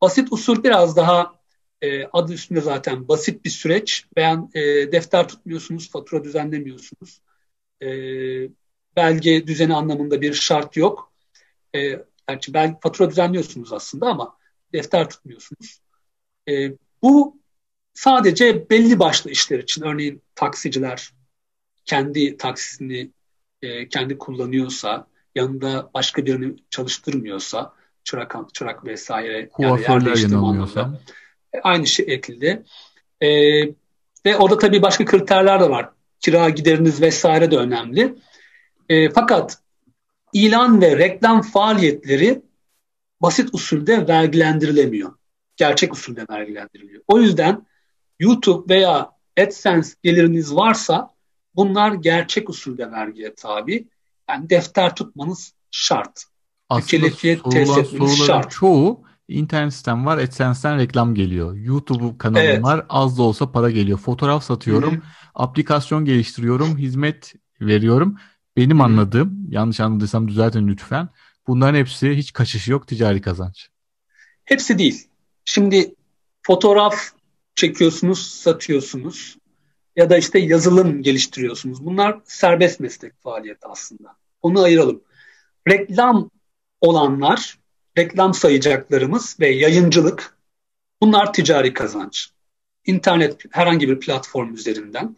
[0.02, 1.40] Basit usul biraz daha
[1.82, 4.06] e, adı üstünde zaten basit bir süreç.
[4.16, 7.22] Ben e, defter tutmuyorsunuz, fatura düzenlemiyorsunuz.
[7.82, 7.88] E,
[8.96, 11.14] belge düzeni anlamında bir şart yok.
[11.76, 14.38] E, gerçi belge, fatura düzenliyorsunuz aslında ama
[14.74, 15.82] defter tutmuyorsunuz.
[16.50, 16.72] E,
[17.04, 17.38] bu
[17.94, 21.10] sadece belli başlı işler için örneğin taksiciler
[21.86, 23.12] kendi taksisini
[23.62, 30.98] e, kendi kullanıyorsa yanında başka birini çalıştırmıyorsa çırak, çırak vesaire Kuaförler yani yanılmıyorsam.
[31.54, 32.64] E, aynı şekilde
[33.22, 33.30] e,
[34.26, 35.90] ve orada tabii başka kriterler de var.
[36.20, 38.16] Kira gideriniz vesaire de önemli.
[38.90, 39.58] E, fakat
[40.34, 42.42] ilan ve reklam faaliyetleri
[43.22, 45.14] basit usulde vergilendirilemiyor.
[45.56, 47.04] Gerçek usulde vergilendiriliyor.
[47.08, 47.66] O yüzden
[48.20, 51.10] YouTube veya AdSense geliriniz varsa
[51.56, 53.88] bunlar gerçek usulde vergiye tabi.
[54.30, 56.24] Yani defter tutmanız şart.
[56.70, 58.52] Aslında sorulan soruların şart.
[58.52, 60.18] çoğu internet sistem var.
[60.18, 61.56] AdSense'den reklam geliyor.
[61.56, 62.64] YouTube kanalım evet.
[62.64, 62.86] var.
[62.90, 63.98] Az da olsa para geliyor.
[63.98, 64.94] Fotoğraf satıyorum.
[64.94, 65.02] Hı-hı.
[65.36, 66.78] Aplikasyon geliştiriyorum.
[66.78, 68.18] Hizmet veriyorum.
[68.58, 68.86] Benim Hı-hı.
[68.86, 71.10] anladığım, yanlış anladıysam düzeltin lütfen.
[71.48, 73.70] Bunların hepsi hiç kaçışı yok ticari kazanç.
[74.46, 75.08] Hepsi değil.
[75.46, 75.96] Şimdi
[76.42, 76.96] fotoğraf
[77.56, 79.38] çekiyorsunuz, satıyorsunuz
[79.96, 81.86] ya da işte yazılım geliştiriyorsunuz.
[81.86, 84.16] Bunlar serbest meslek faaliyeti aslında.
[84.42, 85.02] Onu ayıralım.
[85.68, 86.30] Reklam
[86.82, 87.60] olanlar,
[87.98, 90.38] reklam sayacaklarımız ve yayıncılık
[91.02, 92.30] bunlar ticari kazanç.
[92.86, 95.16] İnternet herhangi bir platform üzerinden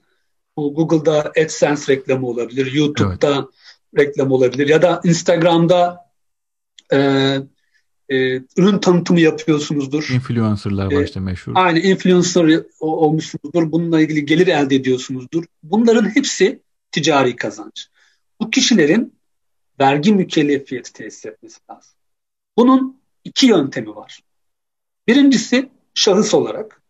[0.57, 4.07] bu Google'da AdSense reklamı olabilir, YouTube'da evet.
[4.07, 6.11] reklam olabilir ya da Instagram'da
[6.93, 7.37] e,
[8.09, 10.09] e, ürün tanıtımı yapıyorsunuzdur.
[10.13, 11.51] Influencerlar e, işte meşhur.
[11.55, 13.71] Aynı influencer olmuşsunuzdur.
[13.71, 15.45] Bununla ilgili gelir elde ediyorsunuzdur.
[15.63, 17.87] Bunların hepsi ticari kazanç.
[18.39, 19.13] Bu kişilerin
[19.79, 21.93] vergi mükellefiyeti tesis etmesi lazım.
[22.57, 24.19] Bunun iki yöntemi var.
[25.07, 26.81] Birincisi şahıs olarak.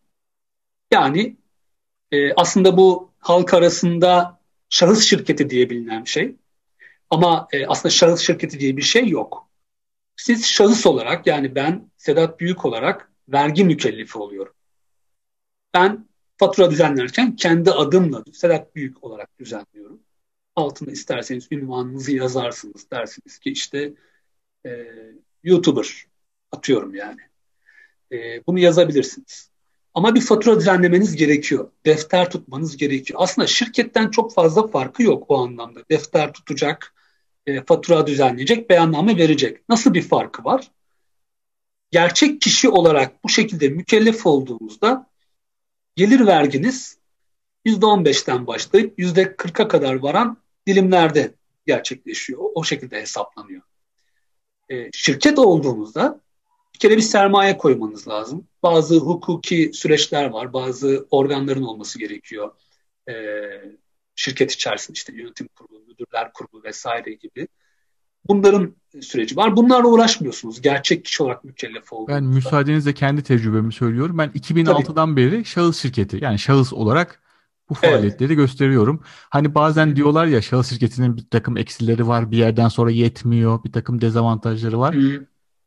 [0.92, 1.38] Yani
[2.12, 6.36] e, aslında bu halk arasında şahıs şirketi diye bilinen şey.
[7.10, 9.45] Ama e, aslında şahıs şirketi diye bir şey yok.
[10.16, 14.54] Siz şahıs olarak yani ben Sedat Büyük olarak vergi mükellefi oluyorum.
[15.74, 20.00] Ben fatura düzenlerken kendi adımla Sedat Büyük olarak düzenliyorum.
[20.56, 22.92] Altına isterseniz ünvanınızı yazarsınız.
[22.92, 23.94] Dersiniz ki işte
[24.66, 24.88] e,
[25.44, 26.06] YouTuber
[26.52, 27.22] atıyorum yani.
[28.12, 29.50] E, bunu yazabilirsiniz.
[29.94, 31.72] Ama bir fatura düzenlemeniz gerekiyor.
[31.86, 33.20] Defter tutmanız gerekiyor.
[33.24, 35.80] Aslında şirketten çok fazla farkı yok o anlamda.
[35.92, 36.94] Defter tutacak,
[37.48, 39.70] e, fatura düzenleyecek, beyanname verecek.
[39.70, 40.72] Nasıl bir farkı var?
[41.92, 45.10] Gerçek kişi olarak bu şekilde mükellef olduğunuzda
[45.96, 46.98] gelir verginiz
[47.66, 51.34] %15'ten başlayıp %40'a kadar varan dilimlerde
[51.66, 52.42] gerçekleşiyor.
[52.56, 53.62] O, şekilde hesaplanıyor.
[54.70, 56.22] E, şirket olduğunuzda
[56.74, 58.48] bir kere bir sermaye koymanız lazım.
[58.64, 62.52] Bazı hukuki süreçler var, bazı organların olması gerekiyor.
[63.10, 63.14] E,
[64.16, 67.48] şirket içerisinde işte yönetim kurulu, müdürler kurulu vesaire gibi.
[68.28, 69.56] Bunların süreci var.
[69.56, 70.62] Bunlarla uğraşmıyorsunuz.
[70.62, 72.16] Gerçek kişi olarak mükellef olduğunuzda.
[72.16, 74.18] Ben müsaadenizle kendi tecrübemi söylüyorum.
[74.18, 75.16] Ben 2006'dan Tabii.
[75.16, 77.22] beri şahıs şirketi yani şahıs olarak
[77.70, 78.38] bu faaliyetleri evet.
[78.38, 79.04] gösteriyorum.
[79.30, 83.72] Hani bazen diyorlar ya şahıs şirketinin bir takım eksileri var, bir yerden sonra yetmiyor, bir
[83.72, 84.96] takım dezavantajları var.
[84.96, 85.26] Hı.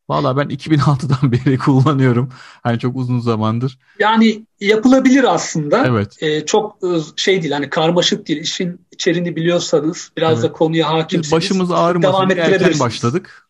[0.09, 2.33] Valla ben 2006'dan beri kullanıyorum.
[2.63, 3.79] Hani çok uzun zamandır.
[3.99, 5.87] Yani yapılabilir aslında.
[5.87, 6.23] Evet.
[6.23, 8.41] Ee, çok e, şey değil hani karmaşık değil.
[8.41, 10.51] İşin içeriğini biliyorsanız biraz evet.
[10.51, 11.33] da konuya hakimsiniz.
[11.33, 13.49] Başımız ağrımasın devam erken başladık.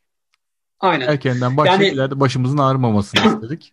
[0.80, 1.08] Aynen.
[1.08, 3.72] Erkenden başlayıp yani, ileride başımızın ağrımamasını istedik.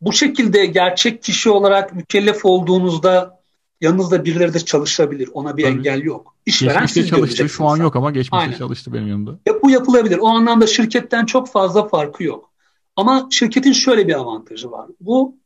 [0.00, 3.40] Bu şekilde gerçek kişi olarak mükellef olduğunuzda
[3.80, 5.28] yanınızda birileri de çalışabilir.
[5.32, 5.72] Ona bir Tabii.
[5.72, 6.34] engel yok.
[6.50, 7.48] İşveren geçmişte çalıştı.
[7.48, 8.58] Şu an yok ama geçmişte Aynen.
[8.58, 9.38] çalıştı benim yanımda.
[9.46, 10.18] Ya bu yapılabilir.
[10.18, 12.52] O anlamda şirketten çok fazla farkı yok.
[12.96, 14.90] Ama şirketin şöyle bir avantajı var.
[15.00, 15.38] Bu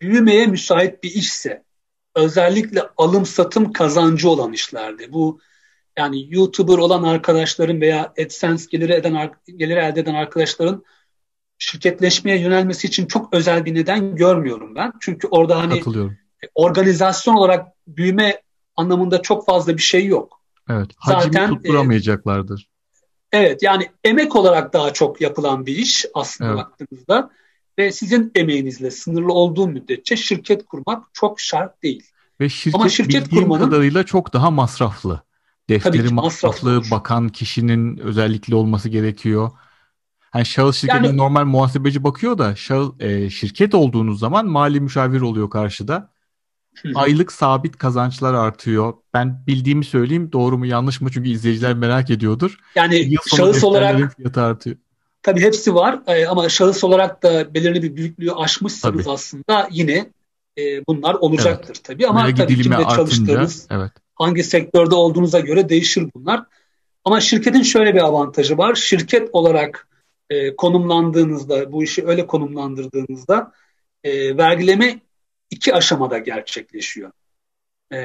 [0.00, 1.64] büyümeye müsait bir işse,
[2.14, 5.40] özellikle alım satım kazancı olan işlerde, bu
[5.98, 10.84] yani YouTuber olan arkadaşların veya AdSense geliri, eden, geliri elde eden arkadaşların
[11.58, 14.92] şirketleşmeye yönelmesi için çok özel bir neden görmüyorum ben.
[15.00, 15.82] Çünkü orada hani
[16.54, 18.42] organizasyon olarak büyüme
[18.76, 20.37] anlamında çok fazla bir şey yok.
[20.68, 20.90] Evet.
[20.96, 22.68] Hacimi Zaten, tutturamayacaklardır.
[23.32, 26.58] E, evet yani emek olarak daha çok yapılan bir iş aslında evet.
[26.58, 27.30] baktığınızda
[27.78, 32.02] ve sizin emeğinizle sınırlı olduğu müddetçe şirket kurmak çok şart değil.
[32.40, 35.22] Ve şirket, Ama şirket kurmanın kadarıyla çok daha masraflı.
[35.68, 39.50] Defteri masraflı, masraflı bakan kişinin özellikle olması gerekiyor.
[40.34, 45.20] Yani şahıs şirketin yani, normal muhasebeci bakıyor da şahıs, e, şirket olduğunuz zaman mali müşavir
[45.20, 46.12] oluyor karşıda.
[46.94, 48.94] Aylık sabit kazançlar artıyor.
[49.14, 52.58] Ben bildiğimi söyleyeyim doğru mu yanlış mı çünkü izleyiciler merak ediyordur.
[52.74, 54.76] Yani şahıs olarak fiyatı artıyor.
[55.22, 59.14] Tabii hepsi var e, ama şahıs olarak da belirli bir büyüklüğü aşmışsanız tabii.
[59.14, 60.06] aslında yine
[60.58, 61.84] e, bunlar olacaktır evet.
[61.84, 63.92] tabii ama Vergi tabii kimde çalıştığınız, evet.
[64.14, 66.44] hangi sektörde olduğunuza göre değişir bunlar.
[67.04, 68.74] Ama şirketin şöyle bir avantajı var.
[68.74, 69.88] Şirket olarak
[70.30, 73.52] e, konumlandığınızda, bu işi öyle konumlandırdığınızda
[74.04, 75.00] e, vergileme
[75.50, 77.12] iki aşamada gerçekleşiyor.
[77.92, 77.96] E,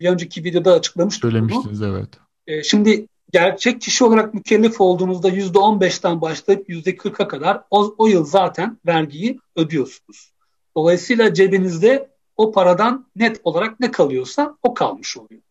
[0.00, 1.96] bir önceki videoda açıklamıştım Söylemiştiniz bunu.
[1.96, 2.08] evet.
[2.46, 8.78] E, şimdi gerçek kişi olarak mükellef olduğunuzda %15'ten başlayıp %40'a kadar o, o yıl zaten
[8.86, 10.32] vergiyi ödüyorsunuz.
[10.76, 15.42] Dolayısıyla cebinizde o paradan net olarak ne kalıyorsa o kalmış oluyor.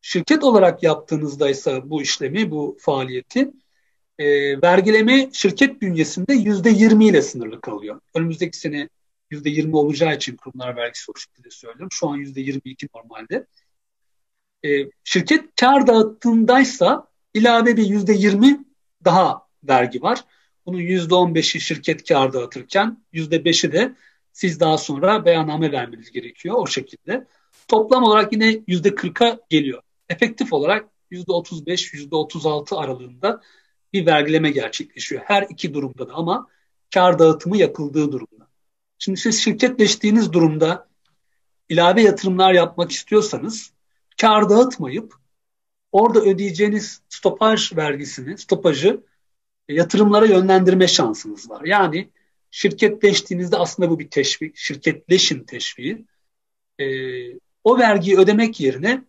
[0.00, 3.50] Şirket olarak yaptığınızda ise bu işlemi, bu faaliyeti
[4.18, 4.26] e,
[4.62, 8.00] vergileme şirket bünyesinde %20 ile sınırlı kalıyor.
[8.14, 8.88] Önümüzdeki sene
[9.34, 11.88] %20 olacağı için kurumlar vergisi o şekilde söylüyorum.
[11.92, 13.46] Şu an %22 normalde.
[14.64, 14.68] E,
[15.04, 18.64] şirket kar dağıttığındaysa ilave bir %20
[19.04, 20.24] daha vergi var.
[20.66, 23.94] Bunun %15'i şirket kar dağıtırken %5'i de
[24.32, 27.26] siz daha sonra beyanname vermeniz gerekiyor o şekilde.
[27.68, 29.82] Toplam olarak yine %40'a geliyor.
[30.08, 33.40] Efektif olarak %35-%36 aralığında
[33.92, 35.22] bir vergileme gerçekleşiyor.
[35.24, 36.48] Her iki durumda da ama
[36.94, 38.33] kar dağıtımı yapıldığı durumda.
[39.04, 40.88] Şimdi siz şirketleştiğiniz durumda
[41.68, 43.72] ilave yatırımlar yapmak istiyorsanız
[44.20, 45.14] kar dağıtmayıp
[45.92, 49.04] orada ödeyeceğiniz stopaj vergisini, stopajı
[49.68, 51.64] yatırımlara yönlendirme şansınız var.
[51.64, 52.10] Yani
[52.50, 56.04] şirketleştiğinizde aslında bu bir teşvik, şirketleşin teşviği.
[56.78, 56.86] E,
[57.64, 59.04] o vergiyi ödemek yerine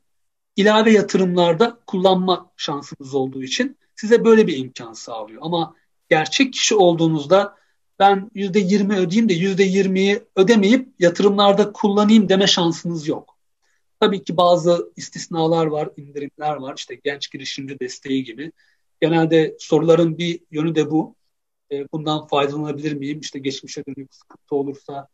[0.55, 5.41] ilave yatırımlarda kullanma şansınız olduğu için size böyle bir imkan sağlıyor.
[5.45, 5.75] Ama
[6.09, 7.64] gerçek kişi olduğunuzda
[7.99, 13.37] ben %20 ödeyeyim de %20'yi ödemeyip yatırımlarda kullanayım deme şansınız yok.
[13.99, 16.73] Tabii ki bazı istisnalar var, indirimler var.
[16.77, 18.51] İşte genç girişimci desteği gibi.
[19.01, 21.15] Genelde soruların bir yönü de bu.
[21.71, 23.19] E, bundan faydalanabilir miyim?
[23.19, 25.07] İşte geçmişe dönük sıkıntı olursa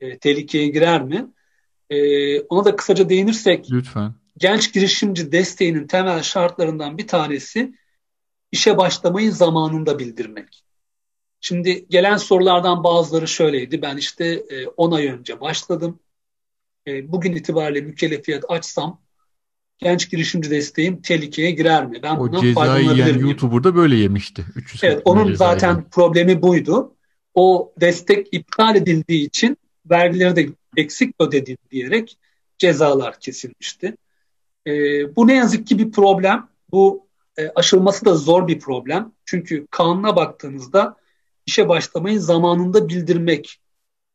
[0.00, 1.26] e, tehlikeye girer mi?
[1.90, 4.14] E, ona da kısaca değinirsek Lütfen.
[4.38, 7.74] genç girişimci desteğinin temel şartlarından bir tanesi
[8.52, 10.64] işe başlamayı zamanında bildirmek.
[11.44, 13.82] Şimdi gelen sorulardan bazıları şöyleydi.
[13.82, 14.42] Ben işte
[14.76, 15.98] 10 e, ay önce başladım.
[16.86, 19.00] E, bugün itibariyle mükellefiyet açsam
[19.78, 22.00] genç girişimci desteğim tehlikeye girer mi?
[22.02, 23.26] Ben o bundan faydalanabilir miyim?
[23.26, 24.44] YouTuber'da böyle yemişti.
[24.54, 25.84] 300 evet, onun zaten yani.
[25.90, 26.94] problemi buydu.
[27.34, 29.56] O destek iptal edildiği için
[29.90, 32.18] vergileri de eksik ödedi diyerek
[32.58, 33.96] cezalar kesilmişti.
[34.66, 34.72] E,
[35.16, 36.48] bu ne yazık ki bir problem.
[36.70, 37.06] Bu
[37.38, 39.12] e, aşılması da zor bir problem.
[39.24, 41.01] Çünkü kanuna baktığınızda
[41.46, 43.60] işe başlamayı zamanında bildirmek.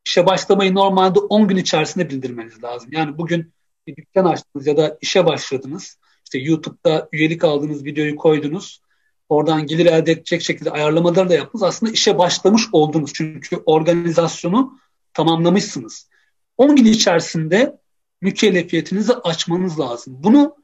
[0.05, 2.89] İşe başlamayı normalde 10 gün içerisinde bildirmeniz lazım.
[2.91, 3.53] Yani bugün
[3.87, 5.97] bir dükkan açtınız ya da işe başladınız.
[6.23, 8.81] İşte YouTube'da üyelik aldığınız videoyu koydunuz.
[9.29, 11.63] Oradan gelir elde edecek şekilde ayarlamaları da yaptınız.
[11.63, 13.11] Aslında işe başlamış oldunuz.
[13.13, 14.79] Çünkü organizasyonu
[15.13, 16.09] tamamlamışsınız.
[16.57, 17.77] 10 gün içerisinde
[18.21, 20.15] mükellefiyetinizi açmanız lazım.
[20.23, 20.55] Bunu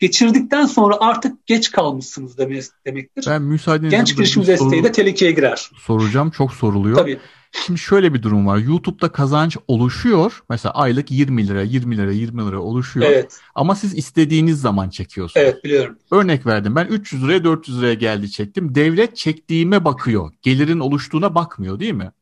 [0.00, 3.24] geçirdikten sonra artık geç kalmışsınız demektir.
[3.28, 5.70] Ben müsaadenizle Genç girişim desteği de tehlikeye girer.
[5.78, 6.96] Soracağım çok soruluyor.
[6.96, 7.18] Tabii.
[7.66, 8.58] Şimdi şöyle bir durum var.
[8.58, 10.42] YouTube'da kazanç oluşuyor.
[10.50, 13.06] Mesela aylık 20 lira, 20 lira, 20 lira oluşuyor.
[13.06, 13.40] Evet.
[13.54, 15.46] Ama siz istediğiniz zaman çekiyorsunuz.
[15.46, 15.98] Evet biliyorum.
[16.10, 16.76] Örnek verdim.
[16.76, 18.74] Ben 300 liraya 400 liraya geldi çektim.
[18.74, 20.32] Devlet çektiğime bakıyor.
[20.42, 22.12] Gelirin oluştuğuna bakmıyor değil mi?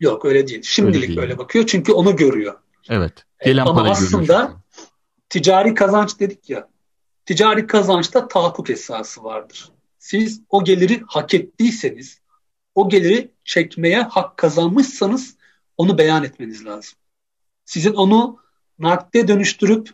[0.00, 0.62] Yok öyle değil.
[0.62, 1.18] Şimdilik öyle, değil.
[1.18, 2.54] öyle bakıyor çünkü onu görüyor.
[2.88, 3.12] Evet.
[3.44, 4.52] Gelen Ama aslında
[5.28, 6.68] ticari kazanç dedik ya.
[7.26, 9.68] Ticari kazançta tahakkuk esası vardır.
[9.98, 12.20] Siz o geliri hak ettiyseniz,
[12.74, 15.36] o geliri çekmeye hak kazanmışsanız
[15.76, 16.98] onu beyan etmeniz lazım.
[17.64, 18.38] Sizin onu
[18.78, 19.90] nakde dönüştürüp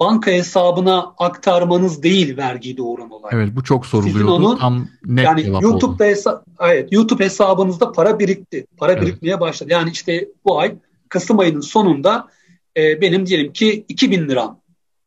[0.00, 3.30] banka hesabına aktarmanız değil vergiyi doğuran olay.
[3.34, 4.32] Evet bu çok soruluyordu.
[4.32, 8.66] Onu, Tam net yani YouTube'da hesa- evet, YouTube hesabınızda para birikti.
[8.76, 9.02] Para evet.
[9.02, 9.72] birikmeye başladı.
[9.72, 10.74] Yani işte bu ay
[11.08, 12.28] Kasım ayının sonunda
[12.76, 14.60] e, benim diyelim ki 2000 liram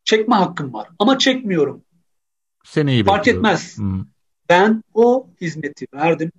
[0.07, 1.83] çekme hakkım var ama çekmiyorum.
[2.63, 3.45] Seneyi Fark bekliyorum.
[3.45, 3.77] etmez.
[3.77, 4.05] Hmm.
[4.49, 6.31] Ben o hizmeti verdim.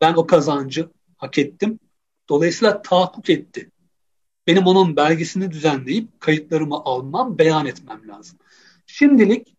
[0.00, 1.78] Ben o kazancı hak ettim.
[2.28, 3.70] Dolayısıyla tahakkuk etti.
[4.46, 8.38] Benim onun belgesini düzenleyip kayıtlarımı almam, beyan etmem lazım.
[8.86, 9.56] Şimdilik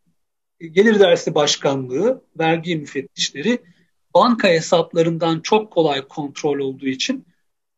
[0.59, 3.59] e, Gelir Dersi Başkanlığı, vergi müfettişleri
[4.13, 7.25] banka hesaplarından çok kolay kontrol olduğu için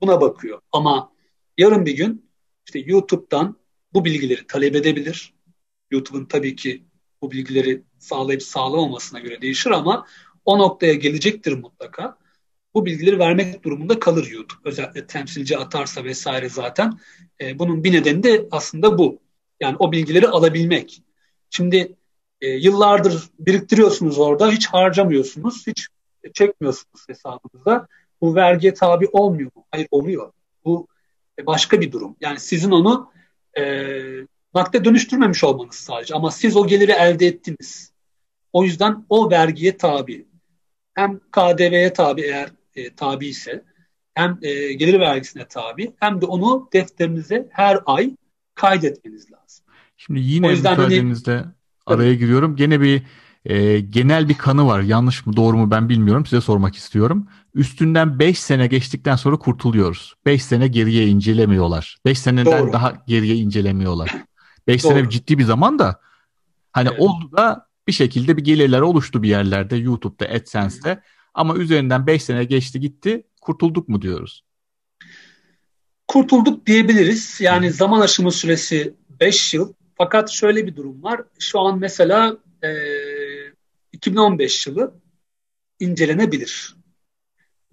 [0.02, 0.62] buna bakıyor.
[0.72, 1.12] Ama
[1.58, 2.30] yarın bir gün
[2.66, 3.56] işte YouTube'dan
[3.94, 5.39] bu bilgileri talep edebilir.
[5.92, 6.84] YouTube'un tabii ki
[7.22, 10.06] bu bilgileri sağlayıp sağlamamasına göre değişir ama
[10.46, 12.18] o noktaya gelecektir mutlaka.
[12.74, 14.70] Bu bilgileri vermek durumunda kalır YouTube.
[14.70, 17.00] Özellikle temsilci atarsa vesaire zaten.
[17.42, 19.20] E, bunun bir nedeni de aslında bu.
[19.60, 21.04] Yani o bilgileri alabilmek.
[21.50, 21.96] Şimdi
[22.42, 25.88] e, yıllardır biriktiriyorsunuz orada, hiç harcamıyorsunuz, hiç
[26.34, 27.88] çekmiyorsunuz hesabınıza.
[28.22, 29.66] Bu vergiye tabi olmuyor mu?
[29.72, 30.32] Hayır oluyor.
[30.66, 30.88] Bu
[31.46, 32.16] başka bir durum.
[32.22, 33.12] Yani sizin onu
[33.58, 33.64] e,
[34.56, 36.16] nakde dönüştürmemiş olmanız sadece.
[36.16, 37.92] Ama siz o geliri elde ettiniz.
[38.54, 40.28] O yüzden o vergiye tabi.
[40.94, 43.64] Hem KDV'ye tabi eğer e, tabi ise
[44.14, 48.16] hem e, gelir vergisine tabi hem de onu defterinize her ay
[48.56, 49.66] kaydetmeniz lazım.
[49.98, 51.44] Şimdi yine O yüzden hani-
[51.86, 52.56] araya giriyorum.
[52.56, 53.04] Gene bir
[53.46, 54.82] e, genel bir kanı var.
[54.82, 56.26] Yanlış mı doğru mu ben bilmiyorum.
[56.26, 57.28] Size sormak istiyorum.
[57.54, 60.16] Üstünden 5 sene geçtikten sonra kurtuluyoruz.
[60.26, 61.98] 5 sene geriye incelemiyorlar.
[62.06, 62.74] 5 seneden Doğru.
[62.74, 64.16] daha geriye incelemiyorlar.
[64.70, 64.94] 5 Doğru.
[64.94, 66.00] sene ciddi bir zaman da
[66.72, 67.00] hani Evet.
[67.00, 71.02] oldu da bir şekilde bir gelirler oluştu bir yerlerde YouTube'da, AdSense'te
[71.34, 74.44] ama üzerinden 5 sene geçti gitti kurtulduk mu diyoruz.
[76.08, 77.42] Kurtulduk diyebiliriz.
[77.42, 79.74] Yani zaman aşımı süresi 5 yıl.
[79.96, 81.22] Fakat şöyle bir durum var.
[81.40, 82.70] Şu an mesela e,
[83.94, 84.94] 2015 yılı
[85.80, 86.76] incelenebilir.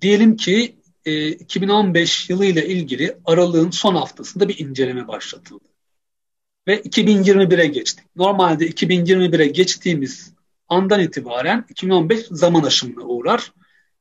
[0.00, 5.75] Diyelim ki e, 2015 yılı ile ilgili aralığın son haftasında bir inceleme başlatıldı.
[6.66, 8.04] Ve 2021'e geçtik.
[8.16, 10.32] Normalde 2021'e geçtiğimiz
[10.68, 13.52] andan itibaren 2015 zaman aşımına uğrar.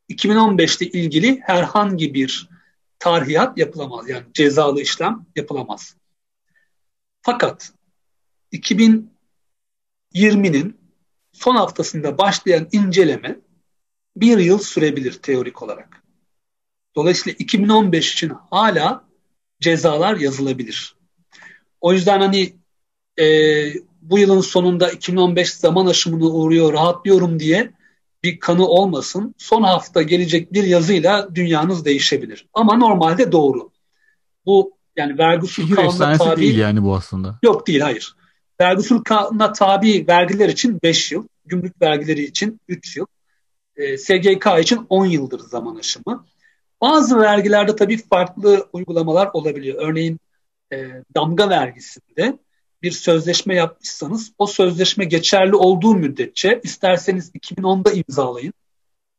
[0.08, 2.50] 2015 ile ilgili herhangi bir
[3.00, 4.10] tarihiyat yapılamaz.
[4.10, 5.96] Yani cezalı işlem yapılamaz.
[7.22, 7.74] Fakat
[8.54, 10.78] 2020'nin
[11.32, 13.40] son haftasında başlayan inceleme
[14.16, 16.04] bir yıl sürebilir teorik olarak.
[16.96, 19.06] Dolayısıyla 2015 için hala
[19.62, 20.95] cezalar yazılabilir.
[21.86, 22.54] O yüzden hani
[23.20, 23.26] e,
[24.02, 27.72] bu yılın sonunda 2015 zaman aşımına uğruyor, rahatlıyorum diye
[28.24, 29.36] bir kanı olmasın.
[29.38, 32.48] Son hafta gelecek bir yazıyla dünyanız değişebilir.
[32.54, 33.72] Ama normalde doğru.
[34.46, 35.18] Bu yani
[35.76, 37.40] kanununa efsanesi tabi değil yani bu aslında.
[37.44, 38.16] yok değil hayır.
[38.62, 43.06] Vergi usul kanununa tabi vergiler için 5 yıl, gümrük vergileri için 3 yıl,
[43.76, 46.26] e, SGK için 10 yıldır zaman aşımı.
[46.82, 49.78] Bazı vergilerde tabii farklı uygulamalar olabiliyor.
[49.90, 50.20] Örneğin
[50.74, 52.40] e, damga vergisinde
[52.82, 58.54] bir sözleşme yapmışsanız o sözleşme geçerli olduğu müddetçe isterseniz 2010'da imzalayın.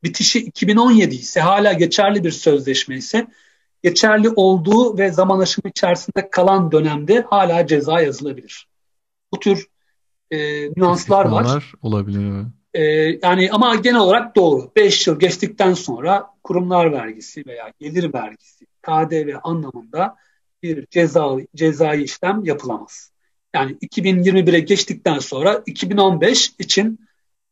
[0.03, 3.27] Bitişi 2017 ise hala geçerli bir sözleşme ise
[3.83, 8.69] geçerli olduğu ve zaman aşımı içerisinde kalan dönemde hala ceza yazılabilir.
[9.33, 9.67] Bu tür
[10.31, 11.73] e, nüanslar var.
[11.83, 12.45] Olabilir.
[12.75, 12.83] E,
[13.23, 14.71] yani ama genel olarak doğru.
[14.77, 20.17] 5 yıl geçtikten sonra kurumlar vergisi veya gelir vergisi, KDV anlamında
[20.69, 23.11] bir ceza, cezai işlem yapılamaz.
[23.55, 27.01] Yani 2021'e geçtikten sonra 2015 için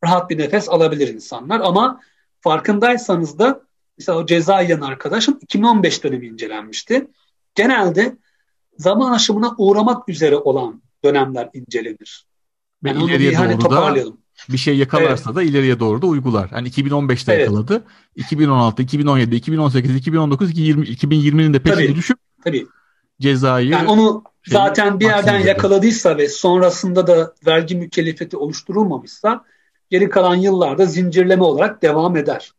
[0.05, 2.01] rahat bir nefes alabilir insanlar ama
[2.41, 3.61] farkındaysanız da
[3.99, 7.07] mesela o ceza yiyen arkadaşım 2015 dönemi incelenmişti.
[7.55, 8.17] Genelde
[8.79, 12.27] zaman aşımına uğramak üzere olan dönemler incelenir.
[12.85, 14.19] Ve Yani onu ileriye bir hani toparlayalım.
[14.49, 16.51] bir şey yakalarsa da ileriye doğru da uygular.
[16.51, 17.47] Hani 2015'te Evet.
[17.47, 17.85] yakaladı.
[18.17, 21.97] 2016, 2017, 2018, 2019, 2020, 2020'nin de peşine Tabii.
[21.97, 22.67] düşüp Tabii.
[23.21, 29.45] Cezayı Yani onu şey, zaten bir yerden yakaladıysa ve sonrasında da vergi mükellefiyeti oluşturulmamışsa
[29.91, 32.53] geri kalan yıllarda zincirleme olarak devam eder.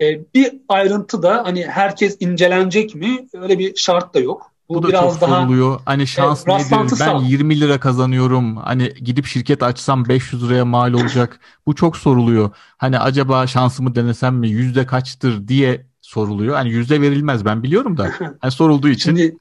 [0.00, 3.26] Ee, bir ayrıntı da hani herkes incelenecek mi?
[3.34, 4.52] Öyle bir şart da yok.
[4.68, 5.80] Bu, Bu da biraz çok daha soruluyor.
[5.84, 6.70] Hani şans Evet, nedir?
[6.72, 7.24] Ben rastlantısal.
[7.24, 8.56] 20 lira kazanıyorum.
[8.56, 11.40] Hani gidip şirket açsam 500 liraya mal olacak.
[11.66, 12.50] Bu çok soruluyor.
[12.76, 14.48] Hani acaba şansımı denesem mi?
[14.48, 16.54] Yüzde kaçtır diye soruluyor.
[16.54, 18.10] Hani yüzde verilmez ben biliyorum da.
[18.40, 19.36] Hani sorulduğu için Şimdi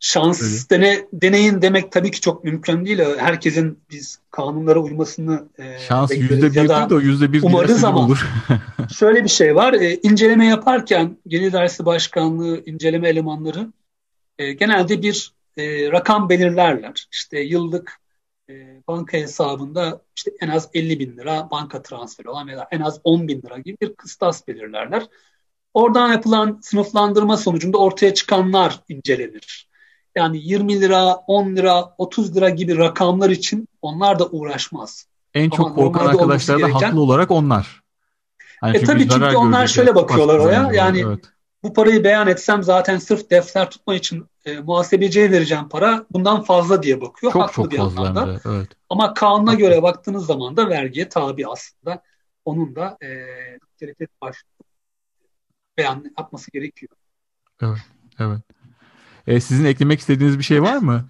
[0.00, 2.98] şans dene, deneyin demek tabii ki çok mümkün değil.
[3.18, 8.26] Herkesin biz kanunlara uymasını e, şans yüzde da de o yüzde bir umarız ama- olur.
[8.98, 9.72] Şöyle bir şey var.
[9.72, 13.72] E, inceleme yaparken Gelir Dersi Başkanlığı inceleme elemanları
[14.38, 17.08] e, genelde bir e, rakam belirlerler.
[17.12, 18.00] İşte yıllık
[18.50, 23.00] e, banka hesabında işte en az 50 bin lira banka transferi olan veya en az
[23.04, 25.06] 10 bin lira gibi bir kıstas belirlerler.
[25.74, 29.69] Oradan yapılan sınıflandırma sonucunda ortaya çıkanlar incelenir.
[30.16, 35.06] Yani 20 lira, 10 lira, 30 lira gibi rakamlar için onlar da uğraşmaz.
[35.34, 36.86] En çok Ama korkan arkadaşlar da gereken...
[36.86, 37.82] haklı olarak onlar.
[38.60, 40.70] Hani e tabii çünkü onlar şöyle bakıyorlar oraya.
[40.72, 41.24] Yani evet.
[41.62, 46.82] bu parayı beyan etsem zaten sırf defter tutma için e, muhasebeciye vereceğim para bundan fazla
[46.82, 47.32] diye bakıyor.
[47.32, 48.40] Çok Haklı çok fazla anlamda.
[48.44, 48.68] evet.
[48.88, 52.02] Ama kanuna göre baktığınız zaman da vergiye tabi aslında.
[52.44, 53.08] Onun da e,
[53.80, 54.48] devlet başlığı
[55.76, 56.92] beyan yapması gerekiyor.
[57.62, 57.78] Evet,
[58.18, 58.40] evet.
[59.30, 61.04] E, sizin eklemek istediğiniz bir şey var mı?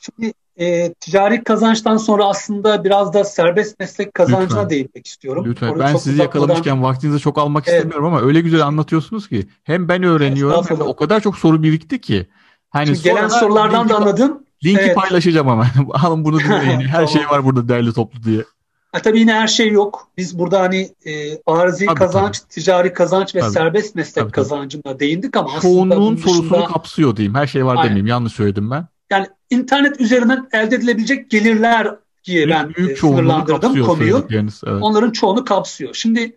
[0.00, 4.70] Şimdi e, ticari kazançtan sonra aslında biraz da serbest meslek kazancına Lütfen.
[4.70, 5.44] değinmek istiyorum.
[5.46, 5.68] Lütfen.
[5.68, 6.24] Orada ben sizi uzatmadan...
[6.24, 7.76] yakalamışken vaktinizi çok almak evet.
[7.76, 12.00] istemiyorum ama öyle güzel anlatıyorsunuz ki hem ben öğreniyorum hem o kadar çok soru birikti
[12.00, 12.26] ki.
[12.70, 14.42] Hani gelen sorulardan linki, da anladım.
[14.64, 14.96] Linki evet.
[14.96, 15.66] paylaşacağım ama.
[15.90, 16.80] Alın bunu dinleyin.
[16.80, 17.08] Her tamam.
[17.08, 18.44] şey var burada derli toplu diye.
[18.92, 20.08] Ha, tabii yine her şey yok.
[20.16, 21.12] Biz burada hani e,
[21.46, 22.48] arzi tabii, kazanç, tabii.
[22.48, 23.52] ticari kazanç ve tabii.
[23.52, 26.64] serbest meslek tabii, kazancına değindik ama Çoğunluğun aslında sorusunu dışında...
[26.64, 27.34] kapsıyor diyeyim.
[27.34, 27.84] Her şey var Aynen.
[27.84, 28.06] demeyeyim.
[28.06, 28.86] Yanlış söyledim ben.
[29.10, 34.26] Yani internet üzerinden elde edilebilecek gelirler diye ben büyük e, sınırlandırdım konuyu.
[34.30, 34.52] Evet.
[34.66, 35.94] Onların çoğunu kapsıyor.
[35.94, 36.36] Şimdi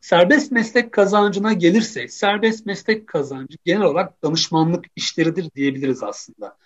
[0.00, 6.56] serbest meslek kazancına gelirsek, serbest meslek kazancı genel olarak danışmanlık işleridir diyebiliriz aslında.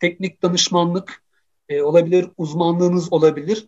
[0.00, 1.22] Teknik danışmanlık
[1.68, 3.66] e, olabilir, uzmanlığınız olabilir.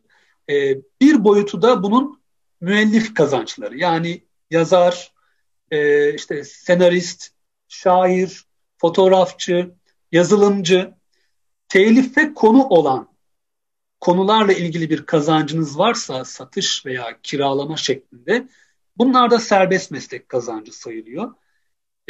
[0.51, 2.22] E, bir boyutu da bunun
[2.61, 3.78] müellif kazançları.
[3.78, 5.12] Yani yazar,
[5.70, 7.30] e, işte senarist,
[7.68, 8.44] şair,
[8.78, 9.70] fotoğrafçı,
[10.12, 10.94] yazılımcı,
[11.68, 13.09] telife konu olan
[14.01, 18.49] konularla ilgili bir kazancınız varsa satış veya kiralama şeklinde
[18.96, 21.34] bunlar da serbest meslek kazancı sayılıyor.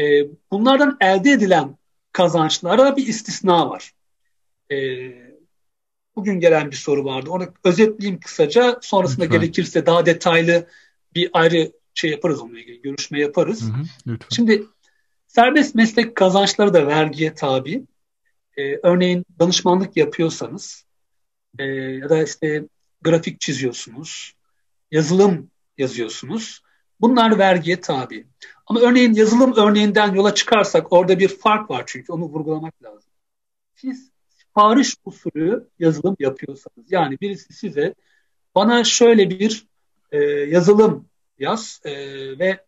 [0.01, 0.05] E,
[0.51, 1.78] bunlardan elde edilen
[2.12, 3.95] kazançlara bir istisna var.
[4.70, 4.76] E,
[6.19, 7.31] bugün gelen bir soru vardı.
[7.31, 8.79] Onu özetleyeyim kısaca.
[8.83, 9.41] Sonrasında lütfen.
[9.41, 10.66] gerekirse daha detaylı
[11.14, 12.83] bir ayrı şey yaparız onunla ilgili.
[12.83, 13.62] Görüşme yaparız.
[13.62, 14.64] Hı hı, Şimdi
[15.27, 17.85] serbest meslek kazançları da vergiye tabi.
[18.57, 20.85] Ee, örneğin danışmanlık yapıyorsanız
[21.59, 22.64] e, ya da işte
[23.03, 24.33] grafik çiziyorsunuz,
[24.91, 26.62] yazılım yazıyorsunuz.
[27.01, 28.27] Bunlar vergiye tabi.
[28.66, 33.12] Ama örneğin yazılım örneğinden yola çıkarsak orada bir fark var çünkü onu vurgulamak lazım.
[33.75, 34.11] Siz
[34.49, 37.94] sipariş usulü yazılım yapıyorsanız yani birisi size
[38.55, 39.66] bana şöyle bir
[40.12, 41.92] e, yazılım yaz e,
[42.38, 42.64] ve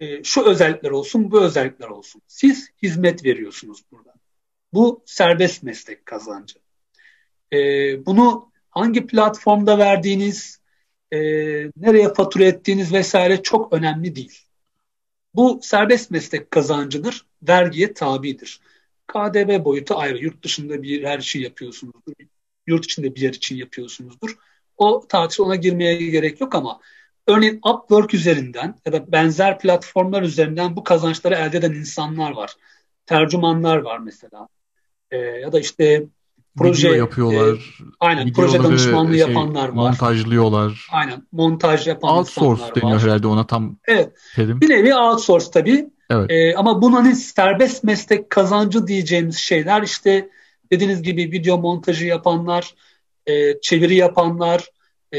[0.00, 2.22] e, şu özellikler olsun bu özellikler olsun.
[2.26, 4.14] Siz hizmet veriyorsunuz burada.
[4.72, 6.58] Bu serbest meslek kazancı.
[7.52, 7.58] E,
[8.06, 10.60] bunu hangi platformda verdiğiniz,
[11.12, 11.18] e,
[11.76, 14.40] nereye fatura ettiğiniz vesaire çok önemli değil.
[15.34, 18.60] Bu serbest meslek kazancıdır, vergiye tabidir.
[19.06, 20.18] KDV boyutu ayrı.
[20.18, 22.12] Yurt dışında bir her şey yapıyorsunuzdur.
[22.66, 24.36] Yurt içinde bir yer için yapıyorsunuzdur.
[24.76, 26.80] O tartışma ona girmeye gerek yok ama
[27.26, 32.54] örneğin Upwork üzerinden ya da benzer platformlar üzerinden bu kazançları elde eden insanlar var.
[33.06, 34.48] Tercümanlar var mesela.
[35.10, 36.06] E, ya da işte
[36.56, 37.54] proje Video yapıyorlar.
[37.54, 39.74] E, aynen proje danışmanlığı şey, yapanlar var.
[39.74, 40.88] Montajlıyorlar.
[40.92, 43.02] Aynen montaj yapan outsource insanlar deniyor var.
[43.02, 44.12] herhalde ona tam Evet.
[44.36, 44.60] Terim.
[44.60, 45.90] Bir nevi outsource tabii.
[46.10, 46.30] Evet.
[46.30, 50.30] E, ama bunun hani serbest meslek kazancı diyeceğimiz şeyler işte
[50.72, 52.74] dediğiniz gibi video montajı yapanlar,
[53.26, 54.70] e, çeviri yapanlar,
[55.14, 55.18] e,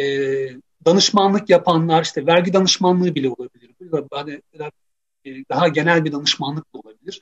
[0.86, 3.72] danışmanlık yapanlar, işte vergi danışmanlığı bile olabilir.
[4.12, 4.42] Hani
[5.50, 7.22] daha genel bir danışmanlık da olabilir.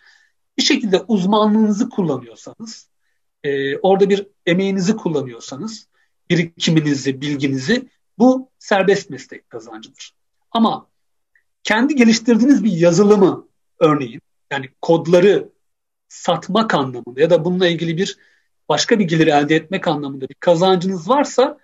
[0.58, 2.90] Bir şekilde uzmanlığınızı kullanıyorsanız,
[3.44, 5.88] e, orada bir emeğinizi kullanıyorsanız,
[6.30, 10.14] birikiminizi, bilginizi bu serbest meslek kazancıdır.
[10.52, 10.88] Ama
[11.64, 13.48] kendi geliştirdiğiniz bir yazılımı
[13.80, 14.22] örneğin
[14.52, 15.50] yani kodları
[16.08, 18.18] satmak anlamında ya da bununla ilgili bir
[18.70, 21.58] başka bir gelir elde etmek anlamında bir kazancınız varsa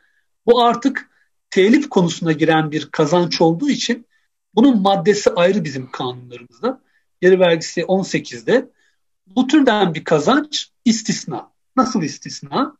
[0.45, 1.09] bu artık
[1.49, 4.07] telif konusuna giren bir kazanç olduğu için
[4.55, 6.81] bunun maddesi ayrı bizim kanunlarımızda.
[7.21, 8.69] Gelir vergisi 18'de.
[9.27, 11.51] Bu türden bir kazanç istisna.
[11.75, 12.77] Nasıl istisna?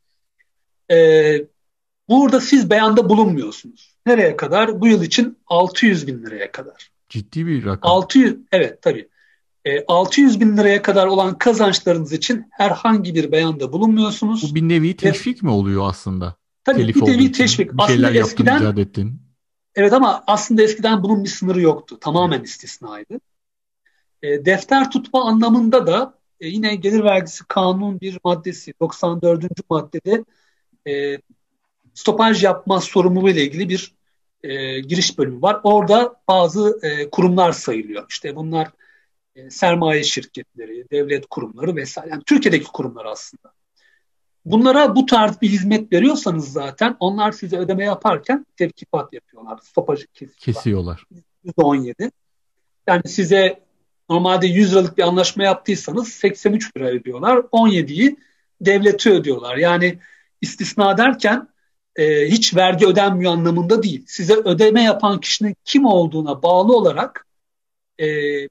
[0.92, 1.46] Ee,
[2.10, 3.96] burada siz beyanda bulunmuyorsunuz.
[4.06, 4.82] Nereye kadar?
[4.82, 6.92] Bu yıl için 600 bin liraya kadar.
[7.10, 7.92] Ciddi bir rakam.
[7.92, 9.10] 600, evet tabii.
[9.88, 14.52] 600 e, bin liraya kadar olan kazançlarınız için herhangi bir beyanda bulunmuyorsunuz.
[14.52, 16.36] Bu bir nevi teşvik mi oluyor aslında?
[16.64, 17.74] Tabii Telif bir nevi teşvik.
[17.74, 19.22] Bir aslında eskiden yaptın, ettin.
[19.76, 21.98] Evet ama aslında eskiden bunun bir sınırı yoktu.
[22.02, 23.20] Tamamen istisnaydı.
[24.24, 29.70] E, defter tutma anlamında da e, yine gelir vergisi kanun bir maddesi 94.
[29.70, 30.24] maddede
[30.88, 31.18] e,
[31.94, 33.94] stopaj yapma sorumluluğu ile ilgili bir
[34.44, 35.60] e, giriş bölümü var.
[35.64, 38.06] Orada bazı e, kurumlar sayılıyor.
[38.10, 38.68] İşte bunlar
[39.36, 42.10] e, sermaye şirketleri, devlet kurumları vesaire.
[42.10, 43.54] Yani Türkiye'deki kurumlar aslında.
[44.46, 49.60] Bunlara bu tarz bir hizmet veriyorsanız zaten onlar size ödeme yaparken tevkifat yapıyorlar.
[49.64, 50.40] Stopajı kesiyorlar.
[50.40, 51.06] Kesiyorlar.
[51.46, 52.12] %17.
[52.88, 53.60] Yani size
[54.10, 57.38] normalde 100 liralık bir anlaşma yaptıysanız 83 lira ödüyorlar.
[57.38, 58.18] 17'yi
[58.62, 59.58] devleti ödüyorlar.
[59.58, 60.00] Yani
[60.42, 61.48] istisna derken
[61.96, 64.04] e, hiç vergi ödenmiyor anlamında değil.
[64.08, 67.26] Size ödeme yapan kişinin kim olduğuna bağlı olarak
[68.00, 68.06] e,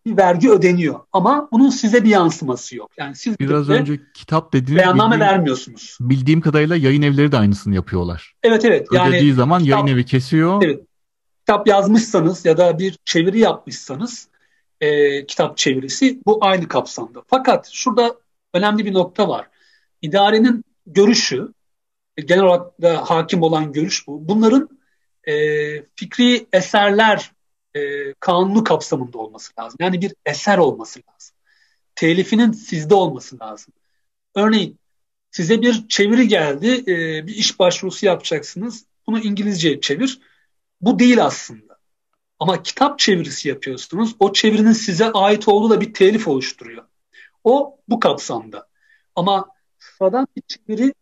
[0.07, 1.01] bir vergi ödeniyor.
[1.13, 2.91] Ama bunun size bir yansıması yok.
[2.99, 5.99] Yani siz biraz önce kitap dediğiniz beyanname bildiğim, vermiyorsunuz.
[6.01, 8.35] Bildiğim kadarıyla yayın evleri de aynısını yapıyorlar.
[8.43, 8.87] Evet evet.
[8.93, 10.63] Yani Ödediği zaman kitap, yayın evi kesiyor.
[10.63, 10.81] Evet.
[11.39, 14.29] Kitap yazmışsanız ya da bir çeviri yapmışsanız
[14.81, 17.23] e, kitap çevirisi bu aynı kapsamda.
[17.27, 18.15] Fakat şurada
[18.55, 19.47] önemli bir nokta var.
[20.03, 21.53] İdarenin görüşü,
[22.17, 24.29] genel olarak da hakim olan görüş bu.
[24.29, 24.69] Bunların
[25.25, 25.35] e,
[25.97, 27.33] fikri eserler
[27.75, 29.77] e, kanunu kapsamında olması lazım.
[29.81, 31.37] Yani bir eser olması lazım.
[31.95, 33.75] Telifinin sizde olması lazım.
[34.35, 34.79] Örneğin
[35.31, 38.85] size bir çeviri geldi, e, bir iş başvurusu yapacaksınız.
[39.07, 40.21] Bunu İngilizce çevir.
[40.81, 41.79] Bu değil aslında.
[42.39, 44.17] Ama kitap çevirisi yapıyorsunuz.
[44.21, 46.85] O çevirinin size ait olduğu da bir telif oluşturuyor.
[47.45, 48.69] O bu kapsamda.
[49.17, 49.49] Ama
[49.79, 50.95] sıradan bir çeviri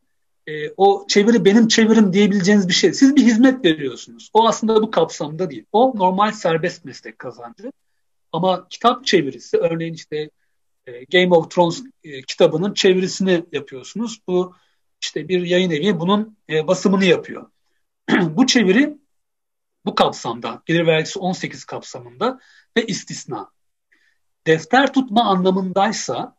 [0.46, 2.92] e, o çeviri benim çevirim diyebileceğiniz bir şey.
[2.92, 4.30] Siz bir hizmet veriyorsunuz.
[4.32, 5.64] O aslında bu kapsamda değil.
[5.72, 7.72] O normal serbest meslek kazancı.
[8.32, 10.30] Ama kitap çevirisi örneğin işte
[10.86, 14.20] e, Game of Thrones e, kitabının çevirisini yapıyorsunuz.
[14.26, 14.54] Bu
[15.02, 17.50] işte bir yayın evi bunun e, basımını yapıyor.
[18.10, 18.98] bu çeviri
[19.84, 22.40] bu kapsamda, gelir vergisi 18 kapsamında
[22.76, 23.50] ve istisna.
[24.46, 26.35] Defter tutma anlamındaysa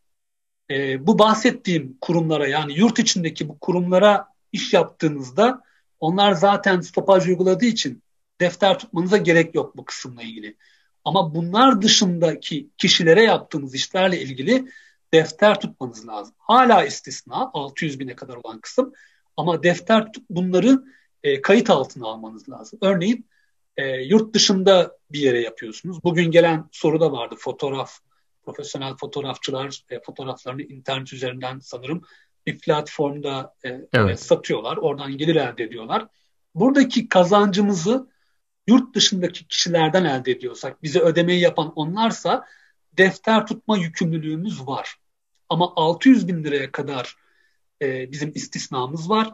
[0.72, 5.62] e, bu bahsettiğim kurumlara yani yurt içindeki bu kurumlara iş yaptığınızda
[6.00, 8.04] onlar zaten stopaj uyguladığı için
[8.42, 10.58] defter tutmanıza gerek yok bu kısımla ilgili.
[11.06, 14.68] Ama bunlar dışındaki kişilere yaptığınız işlerle ilgili
[15.14, 16.36] defter tutmanız lazım.
[16.38, 18.94] Hala istisna 600 bine kadar olan kısım
[19.38, 20.84] ama defter tutup bunları
[21.24, 22.80] e, kayıt altına almanız lazım.
[22.82, 23.26] Örneğin
[23.78, 26.04] e, yurt dışında bir yere yapıyorsunuz.
[26.04, 28.00] Bugün gelen soru da vardı fotoğraf
[28.48, 32.02] profesyonel fotoğrafçılar e, fotoğraflarını internet üzerinden sanırım
[32.46, 34.20] bir platformda e, evet.
[34.20, 34.78] satıyorlar.
[34.78, 36.08] Oradan gelir elde ediyorlar.
[36.56, 38.08] Buradaki kazancımızı
[38.68, 42.46] yurt dışındaki kişilerden elde ediyorsak, bize ödemeyi yapan onlarsa
[42.94, 44.96] defter tutma yükümlülüğümüz var.
[45.50, 47.16] Ama 600 bin liraya kadar
[47.82, 49.34] e, bizim istisnamız var.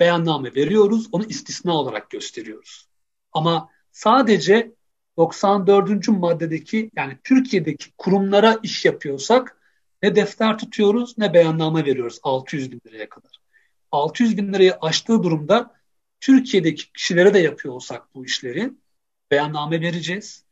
[0.00, 2.88] Beyanname veriyoruz, onu istisna olarak gösteriyoruz.
[3.32, 4.72] Ama sadece
[5.16, 6.08] 94.
[6.08, 9.56] maddedeki yani Türkiye'deki kurumlara iş yapıyorsak
[10.02, 13.40] ne defter tutuyoruz ne beyanname veriyoruz 600 bin liraya kadar.
[13.92, 15.74] 600 bin lirayı aştığı durumda
[16.20, 18.72] Türkiye'deki kişilere de yapıyor olsak bu işleri
[19.30, 20.44] beyanname vereceğiz.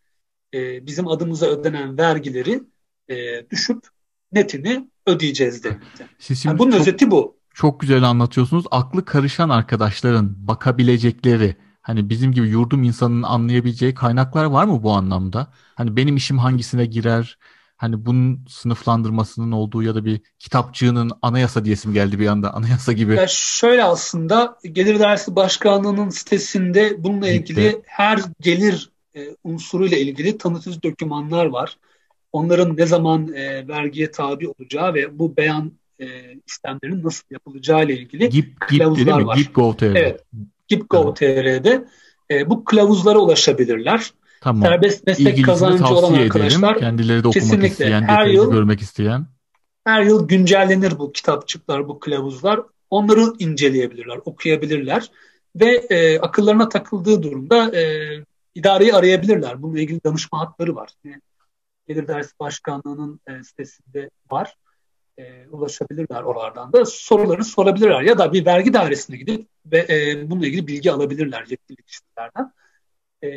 [0.55, 2.63] Ee, bizim adımıza ödenen vergileri
[3.09, 3.87] e, düşüp
[4.33, 6.07] netini ödeyeceğiz demektir.
[6.45, 7.37] Yani bunun çok, özeti bu.
[7.55, 8.65] Çok güzel anlatıyorsunuz.
[8.71, 15.47] Aklı karışan arkadaşların bakabilecekleri Hani bizim gibi yurdum insanının anlayabileceği kaynaklar var mı bu anlamda?
[15.75, 17.39] Hani benim işim hangisine girer?
[17.77, 23.15] Hani bunun sınıflandırmasının olduğu ya da bir kitapçığının anayasa diyesim geldi bir anda anayasa gibi.
[23.15, 27.53] Ya şöyle aslında Gelir Dersi Başkanlığı'nın sitesinde bununla Gitti.
[27.53, 31.79] ilgili her gelir e, unsuruyla ilgili tanıtıcı dokümanlar var.
[32.33, 36.07] Onların ne zaman e, vergiye tabi olacağı ve bu beyan e,
[36.47, 39.37] işlemlerinin nasıl yapılacağı ile ilgili GIP, kılavuzlar GIP, var.
[39.37, 39.97] GIP.gov.tr.
[39.97, 40.21] Evet.
[40.69, 41.85] Gip.gov.tr'de
[42.31, 44.13] e, bu kılavuzlara ulaşabilirler.
[44.41, 44.63] Tamam.
[44.63, 46.81] Serbest meslek İlgilisini kazancı olan arkadaşlar edelim.
[46.81, 49.27] kendileri de okumak kesinlikle, isteyen, her yıl görmek isteyen.
[49.85, 52.61] Her yıl güncellenir bu kitapçıklar, bu kılavuzlar.
[52.91, 55.11] Onları inceleyebilirler, okuyabilirler
[55.57, 57.85] ve e, akıllarına takıldığı durumda e,
[58.55, 59.63] idareyi arayabilirler.
[59.63, 60.91] Bununla ilgili danışma hatları var.
[61.05, 61.21] Yani
[61.89, 64.55] Gelir Dersi Başkanlığı'nın e, sitesinde var
[65.19, 70.47] e, ulaşabilirler oralardan da soruları sorabilirler ya da bir vergi dairesine gidip ve e, bununla
[70.47, 72.53] ilgili bilgi alabilirler yetkili kişilerden.
[73.25, 73.29] E,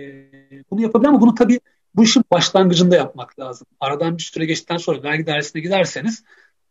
[0.71, 1.59] bunu yapabilir ama bunu tabii
[1.95, 3.67] bu işin başlangıcında yapmak lazım.
[3.79, 6.23] Aradan bir süre geçtikten sonra vergi dairesine giderseniz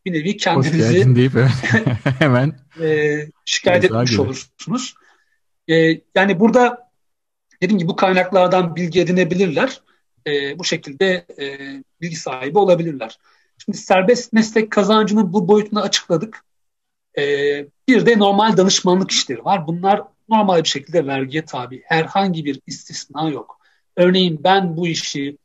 [0.05, 1.33] bir nevi kendinizi deyip
[2.19, 4.21] hemen e, şikayet etmiş gibi.
[4.21, 4.95] olursunuz.
[5.69, 6.91] E, yani burada
[7.61, 9.81] dediğim gibi bu kaynaklardan bilgi edinebilirler.
[10.27, 11.57] E, bu şekilde e,
[12.01, 13.17] bilgi sahibi olabilirler.
[13.57, 16.45] Şimdi serbest meslek kazancının bu boyutunu açıkladık.
[17.17, 19.67] Ee, bir de normal danışmanlık işleri var.
[19.67, 21.83] Bunlar normal bir şekilde vergiye tabi.
[21.85, 23.59] Herhangi bir istisna yok.
[23.95, 25.37] Örneğin ben bu işi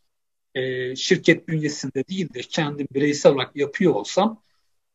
[0.54, 4.42] e, şirket bünyesinde değil de kendim bireysel olarak yapıyor olsam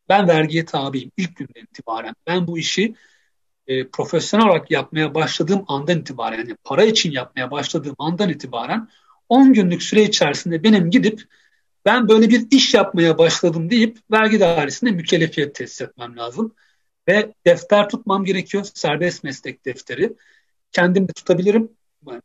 [0.09, 2.15] ben vergiye tabiyim ilk günden itibaren.
[2.28, 2.95] Ben bu işi
[3.68, 8.89] e, profesyonel olarak yapmaya başladığım andan itibaren yani para için yapmaya başladığım andan itibaren
[9.30, 11.24] 10 günlük süre içerisinde benim gidip
[11.88, 16.53] ben böyle bir iş yapmaya başladım deyip vergi dairesinde mükellefiyet tesis etmem lazım.
[17.07, 18.65] Ve defter tutmam gerekiyor.
[18.73, 20.13] Serbest meslek defteri.
[20.71, 21.69] Kendim de tutabilirim.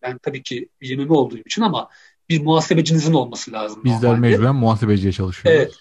[0.03, 1.89] Ben tabii ki bilmemi olduğum için ama
[2.29, 3.85] bir muhasebecinizin olması lazım.
[3.85, 4.21] Bizler normalde.
[4.21, 5.61] mecburen muhasebeciye çalışıyoruz.
[5.61, 5.73] Evet.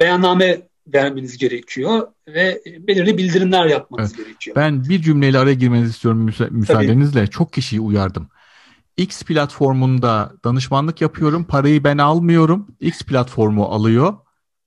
[0.00, 4.26] Beyanname vermeniz gerekiyor ve belirli bildirimler yapmanız evet.
[4.26, 4.56] gerekiyor.
[4.56, 7.20] Ben bir cümleyle araya girmenizi istiyorum müsa müsaadenizle.
[7.20, 7.30] Tabii.
[7.30, 8.28] Çok kişiyi uyardım.
[9.00, 11.44] X platformunda danışmanlık yapıyorum.
[11.44, 12.66] Parayı ben almıyorum.
[12.80, 14.14] X platformu alıyor.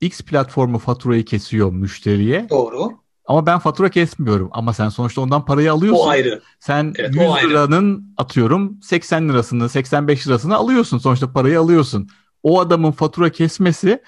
[0.00, 2.46] X platformu faturayı kesiyor müşteriye.
[2.50, 2.92] Doğru.
[3.26, 4.48] Ama ben fatura kesmiyorum.
[4.52, 6.04] Ama sen sonuçta ondan parayı alıyorsun.
[6.04, 6.42] O ayrı.
[6.60, 10.98] Sen evet, 100 liranın atıyorum 80 lirasını, 85 lirasını alıyorsun.
[10.98, 12.08] Sonuçta parayı alıyorsun.
[12.42, 14.02] O adamın fatura kesmesi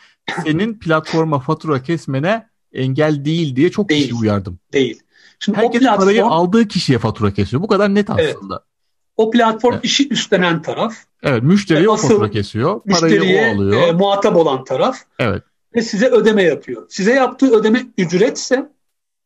[0.44, 4.58] senin platforma fatura kesmene engel değil diye çok değil, kişi uyardım.
[4.72, 5.00] Değil.
[5.38, 7.62] Şimdi Herkes platform, parayı aldığı kişiye fatura kesiyor.
[7.62, 8.54] Bu kadar net aslında.
[8.54, 8.75] Evet.
[9.16, 9.84] O platform evet.
[9.84, 10.94] işi üstlenen taraf.
[11.22, 12.80] Evet, müşteriye o fatura kesiyor.
[12.90, 13.88] Parayı o alıyor.
[13.88, 14.98] E, muhatap olan taraf.
[15.18, 15.42] Evet.
[15.74, 16.86] Ve size ödeme yapıyor.
[16.88, 18.68] Size yaptığı ödeme ücretse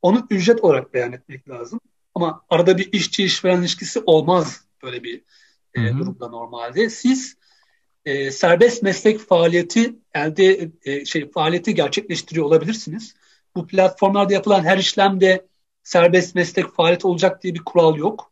[0.02, 1.80] onu ücret olarak beyan etmek lazım.
[2.14, 5.22] Ama arada bir işçi işveren ilişkisi olmaz böyle bir
[5.74, 6.90] e, durumda normalde.
[6.90, 7.36] Siz
[8.04, 13.14] e, serbest meslek faaliyeti elde e, şey faaliyeti gerçekleştiriyor olabilirsiniz.
[13.56, 15.46] Bu platformlarda yapılan her işlemde
[15.82, 18.29] serbest meslek faaliyeti olacak diye bir kural yok.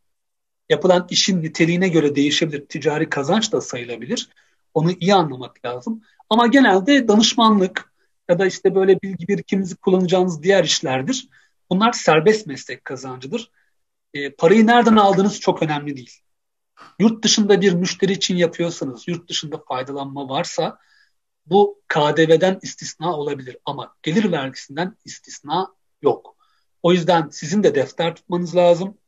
[0.69, 2.67] Yapılan işin niteliğine göre değişebilir.
[2.67, 4.29] Ticari kazanç da sayılabilir.
[4.75, 6.03] Onu iyi anlamak lazım.
[6.31, 7.93] Ama genelde danışmanlık
[8.29, 11.29] ya da işte böyle bilgi birikiminizi kullanacağınız diğer işlerdir.
[11.71, 13.51] Bunlar serbest meslek kazancıdır.
[14.15, 16.21] E, parayı nereden aldığınız çok önemli değil.
[16.99, 20.79] Yurt dışında bir müşteri için yapıyorsanız, yurt dışında faydalanma varsa
[21.47, 26.37] bu KDV'den istisna olabilir ama gelir vergisinden istisna yok.
[26.83, 28.99] O yüzden sizin de defter tutmanız lazım.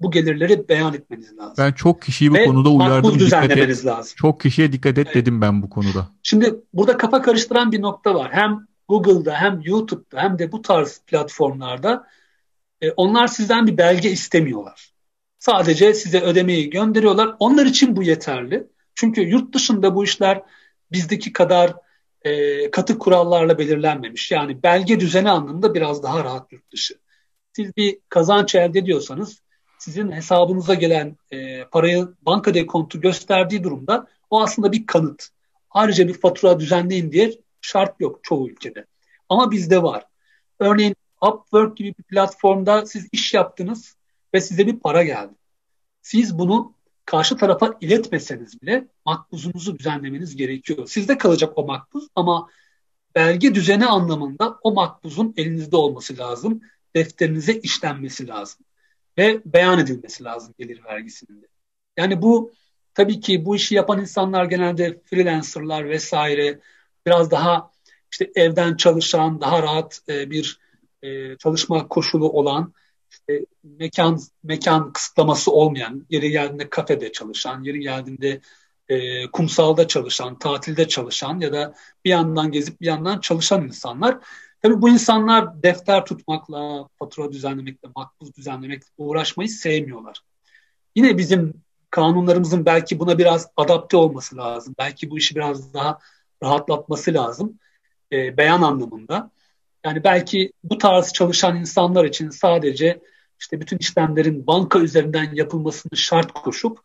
[0.00, 1.54] Bu gelirleri beyan etmeniz lazım.
[1.58, 3.18] Ben çok kişiyi bu Ve konuda uyardım.
[3.18, 3.86] düzenlemeniz dikkat et.
[3.86, 4.14] lazım.
[4.16, 5.14] Çok kişiye dikkat et evet.
[5.14, 6.08] dedim ben bu konuda.
[6.22, 8.28] Şimdi burada kafa karıştıran bir nokta var.
[8.32, 12.06] Hem Google'da hem YouTube'da hem de bu tarz platformlarda
[12.80, 14.92] e, onlar sizden bir belge istemiyorlar.
[15.38, 17.36] Sadece size ödemeyi gönderiyorlar.
[17.38, 18.66] Onlar için bu yeterli.
[18.94, 20.42] Çünkü yurt dışında bu işler
[20.92, 21.74] bizdeki kadar
[22.22, 24.30] e, katı kurallarla belirlenmemiş.
[24.30, 26.94] Yani belge düzeni anlamında biraz daha rahat yurt dışı.
[27.52, 29.42] Siz bir kazanç elde ediyorsanız
[29.78, 35.28] sizin hesabınıza gelen e, parayı banka dekontu gösterdiği durumda o aslında bir kanıt.
[35.70, 38.86] Ayrıca bir fatura düzenleyin diye şart yok çoğu ülkede.
[39.28, 40.04] Ama bizde var.
[40.58, 43.96] Örneğin Upwork gibi bir platformda siz iş yaptınız
[44.34, 45.32] ve size bir para geldi.
[46.02, 46.74] Siz bunu
[47.04, 50.86] karşı tarafa iletmeseniz bile makbuzunuzu düzenlemeniz gerekiyor.
[50.86, 52.48] Sizde kalacak o makbuz ama
[53.14, 56.60] belge düzeni anlamında o makbuzun elinizde olması lazım.
[56.96, 58.64] Defterinize işlenmesi lazım.
[59.18, 61.46] Ve beyan edilmesi lazım gelir vergisinin de.
[61.96, 62.52] Yani bu
[62.94, 66.60] tabii ki bu işi yapan insanlar genelde freelancerlar vesaire
[67.06, 67.70] biraz daha
[68.12, 70.60] işte evden çalışan, daha rahat e, bir
[71.02, 72.72] e, çalışma koşulu olan
[73.10, 78.40] işte mekan mekan kısıtlaması olmayan, yeri geldiğinde kafede çalışan, yeri geldiğinde
[78.88, 84.18] e, kumsalda çalışan, tatilde çalışan ya da bir yandan gezip bir yandan çalışan insanlar.
[84.62, 90.20] Tabii bu insanlar defter tutmakla, fatura düzenlemekle, makbuz düzenlemekle uğraşmayı sevmiyorlar.
[90.96, 91.54] Yine bizim
[91.90, 94.74] kanunlarımızın belki buna biraz adapte olması lazım.
[94.78, 95.98] Belki bu işi biraz daha
[96.42, 97.58] rahatlatması lazım.
[98.12, 99.30] E, beyan anlamında.
[99.84, 103.00] Yani belki bu tarz çalışan insanlar için sadece
[103.40, 106.78] işte bütün işlemlerin banka üzerinden yapılmasını şart koşup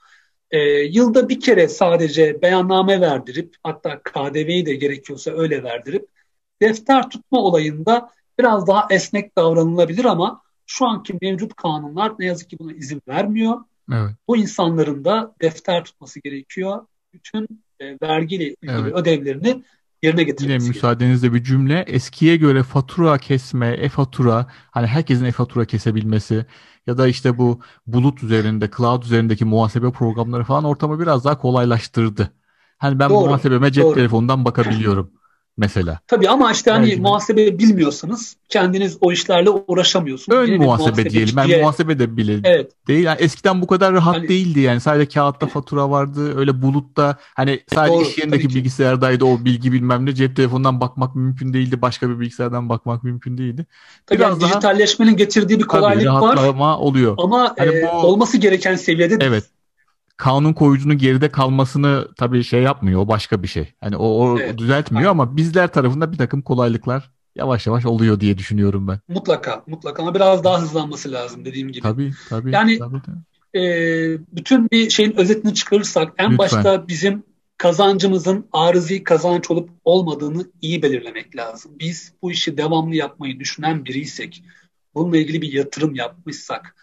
[0.52, 6.08] e, yılda bir kere sadece beyanname verdirip hatta KDV'yi de gerekiyorsa öyle verdirip
[6.64, 8.10] defter tutma olayında
[8.40, 13.58] biraz daha esnek davranılabilir ama şu anki mevcut kanunlar ne yazık ki buna izin vermiyor.
[13.92, 14.12] Evet.
[14.28, 16.82] Bu insanların da defter tutması gerekiyor.
[17.14, 17.48] Bütün
[17.80, 18.96] e, vergiyle ilgili evet.
[18.96, 19.64] ödevlerini
[20.04, 20.64] yerine getirmesi.
[20.64, 21.80] Yine müsaadenizle bir cümle.
[21.80, 26.46] Eskiye göre fatura kesme, e-fatura, hani herkesin e-fatura kesebilmesi
[26.88, 32.34] ya da işte bu bulut üzerinde, cloud üzerindeki muhasebe programları falan ortamı biraz daha kolaylaştırdı.
[32.78, 33.96] Hani ben doğru, muhasebeme cep doğru.
[33.96, 35.12] telefonundan bakabiliyorum
[35.58, 36.00] mesela.
[36.08, 40.38] Tabii ama işte hani Belki muhasebe bilmiyorsanız kendiniz o işlerle uğraşamıyorsunuz.
[40.38, 41.36] Ön muhasebe, muhasebe diyelim.
[41.36, 41.62] Ben diye...
[41.62, 42.72] muhasebe de bile evet.
[42.88, 43.04] değil.
[43.04, 44.28] Yani eskiden bu kadar rahat hani...
[44.28, 44.80] değildi yani.
[44.80, 46.40] Sadece kağıtta fatura vardı.
[46.40, 50.16] Öyle bulutta hani sadece Doğru, iş yerindeki bilgisayardaydı o bilgi bilmem ne.
[50.16, 51.82] Cep telefonundan bakmak mümkün değildi.
[51.82, 53.66] Başka bir bilgisayardan bakmak mümkün değildi.
[54.06, 54.50] Tabii Biraz yani daha...
[54.50, 56.78] dijitalleşmenin getirdiği bir kolaylık tabii, var.
[56.78, 57.16] oluyor.
[57.18, 57.88] Ama hani e, bu...
[57.90, 59.44] olması gereken seviyede Evet
[60.18, 63.02] kanun koyucunun geride kalmasını tabii şey yapmıyor.
[63.02, 63.74] O başka bir şey.
[63.82, 64.58] Hani o, o evet.
[64.58, 65.12] düzeltmiyor Aynen.
[65.12, 69.00] ama bizler tarafında bir takım kolaylıklar yavaş yavaş oluyor diye düşünüyorum ben.
[69.08, 71.84] Mutlaka, mutlaka ama biraz daha hızlanması lazım dediğim gibi.
[71.84, 72.52] Tabii, tabii.
[72.52, 73.02] Yani tabii.
[73.56, 73.62] E,
[74.32, 76.38] bütün bir şeyin özetini çıkarırsak en Lütfen.
[76.38, 77.24] başta bizim
[77.58, 81.72] kazancımızın arızi kazanç olup olmadığını iyi belirlemek lazım.
[81.80, 84.44] Biz bu işi devamlı yapmayı düşünen biriysek,
[84.96, 86.76] bununla ilgili bir yatırım yapmışsak,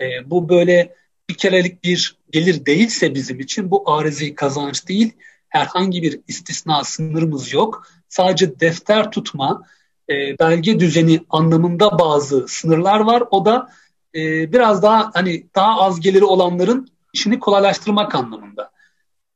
[0.00, 0.94] e, bu böyle
[1.30, 5.12] bir kerelik bir gelir değilse bizim için bu arızi kazanç değil,
[5.48, 7.86] herhangi bir istisna sınırımız yok.
[8.08, 9.62] Sadece defter tutma,
[10.10, 13.22] e, belge düzeni anlamında bazı sınırlar var.
[13.30, 13.70] O da
[14.14, 18.70] e, biraz daha hani daha az geliri olanların işini kolaylaştırmak anlamında.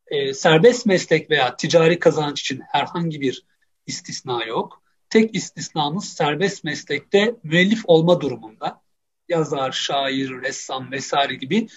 [0.07, 3.45] E, serbest meslek veya ticari kazanç için herhangi bir
[3.87, 4.83] istisna yok.
[5.11, 8.81] Tek istisnamız serbest meslekte müellif olma durumunda.
[9.29, 11.69] Yazar, şair, ressam vesaire gibi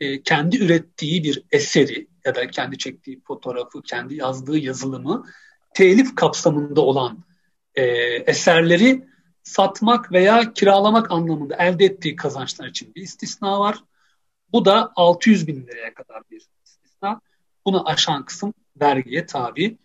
[0.00, 5.26] e, kendi ürettiği bir eseri ya da kendi çektiği fotoğrafı, kendi yazdığı yazılımı
[5.74, 7.24] telif kapsamında olan
[7.74, 7.82] e,
[8.26, 9.04] eserleri
[9.42, 13.84] satmak veya kiralamak anlamında elde ettiği kazançlar için bir istisna var.
[14.52, 17.20] Bu da 600 bin liraya kadar bir istisna.
[17.66, 19.78] Bunu aşan kısım vergiye tabi.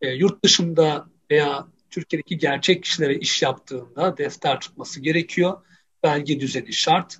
[0.00, 5.62] E, yurt dışında veya Türkiye'deki gerçek kişilere iş yaptığında defter tutması gerekiyor.
[6.02, 7.18] Belge düzeni şart.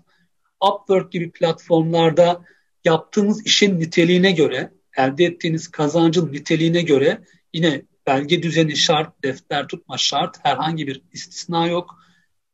[0.64, 2.44] Upwork gibi platformlarda
[2.84, 7.20] yaptığınız işin niteliğine göre, elde ettiğiniz kazancın niteliğine göre
[7.54, 11.98] yine belge düzeni şart, defter tutma şart, herhangi bir istisna yok.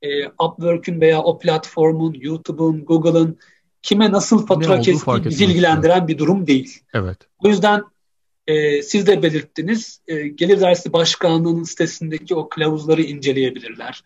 [0.02, 3.38] E, Upwork'ün veya o platformun, YouTube'un, Google'ın
[3.82, 6.80] kime nasıl fatura kestiği bizi ilgilendiren bir durum değil.
[6.94, 7.18] Evet.
[7.38, 7.82] O yüzden
[8.46, 14.05] e, siz de belirttiniz, e, Gelir Dersi Başkanlığı'nın sitesindeki o kılavuzları inceleyebilirler.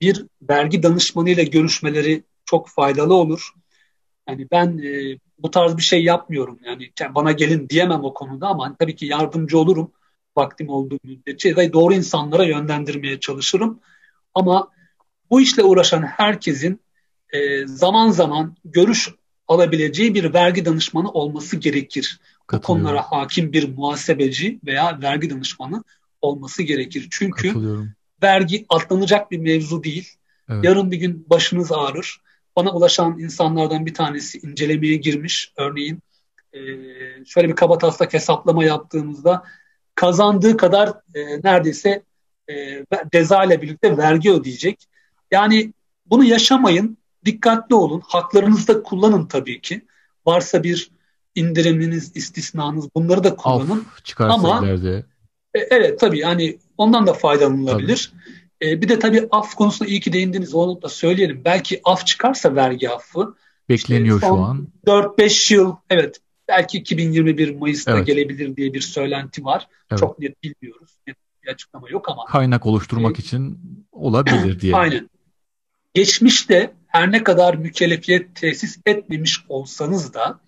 [0.00, 3.50] Bir vergi danışmanıyla görüşmeleri çok faydalı olur.
[4.28, 6.58] Yani ben e, bu tarz bir şey yapmıyorum.
[6.66, 9.92] Yani bana gelin diyemem o konuda ama tabii ki yardımcı olurum
[10.36, 13.80] vaktim olduğu müddetçe ve doğru insanlara yönlendirmeye çalışırım.
[14.34, 14.68] Ama
[15.30, 16.80] bu işle uğraşan herkesin
[17.32, 19.10] e, zaman zaman görüş
[19.48, 22.20] alabileceği bir vergi danışmanı olması gerekir.
[22.52, 25.84] Bu konulara hakim bir muhasebeci veya vergi danışmanı
[26.20, 27.08] olması gerekir.
[27.10, 27.54] Çünkü
[28.22, 30.08] vergi atlanacak bir mevzu değil.
[30.48, 30.64] Evet.
[30.64, 32.20] Yarın bir gün başınız ağrır.
[32.58, 35.52] Bana ulaşan insanlardan bir tanesi incelemeye girmiş.
[35.56, 36.02] Örneğin
[36.52, 36.58] e,
[37.26, 39.42] şöyle bir kabataslak hesaplama yaptığımızda
[39.94, 42.02] kazandığı kadar e, neredeyse
[42.50, 44.84] e, ceza ile birlikte vergi ödeyecek.
[45.30, 45.72] Yani
[46.06, 49.86] bunu yaşamayın, dikkatli olun, haklarınızı da kullanın tabii ki.
[50.26, 50.90] Varsa bir
[51.34, 53.78] indiriminiz, istisnanız bunları da kullanın.
[53.80, 53.86] Af
[54.30, 55.04] Ama ileride.
[55.54, 58.12] E, evet tabii yani ondan da faydalanılabilir.
[58.62, 61.42] E, bir de tabii af konusunda iyi ki değindiniz onu da söyleyelim.
[61.44, 63.34] Belki af çıkarsa vergi affı.
[63.68, 64.68] Bekleniyor işte şu an.
[64.86, 68.06] 4-5 yıl evet belki 2021 Mayıs'ta evet.
[68.06, 69.68] gelebilir diye bir söylenti var.
[69.90, 70.00] Evet.
[70.00, 70.98] Çok net bilmiyoruz.
[71.06, 72.24] Net bir açıklama yok ama.
[72.24, 73.58] Kaynak oluşturmak ee, için
[73.92, 74.74] olabilir diye.
[74.74, 75.10] Aynen.
[75.94, 80.40] Geçmişte her ne kadar mükellefiyet tesis etmemiş olsanız da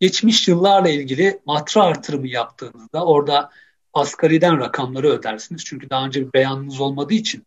[0.00, 3.50] geçmiş yıllarla ilgili matra artırımı yaptığınızda orada
[3.94, 5.64] asgariden rakamları ödersiniz.
[5.64, 7.46] Çünkü daha önce bir beyanınız olmadığı için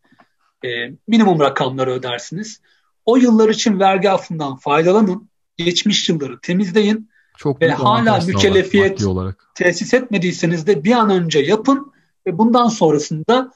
[0.65, 0.67] e,
[1.07, 2.61] minimum rakamları ödersiniz.
[3.05, 5.29] O yıllar için vergi affından faydalanın.
[5.57, 9.51] Geçmiş yılları temizleyin çok ve hala mükellefiyet olarak.
[9.55, 11.93] tesis etmediyseniz de bir an önce yapın
[12.27, 13.51] ve bundan sonrasında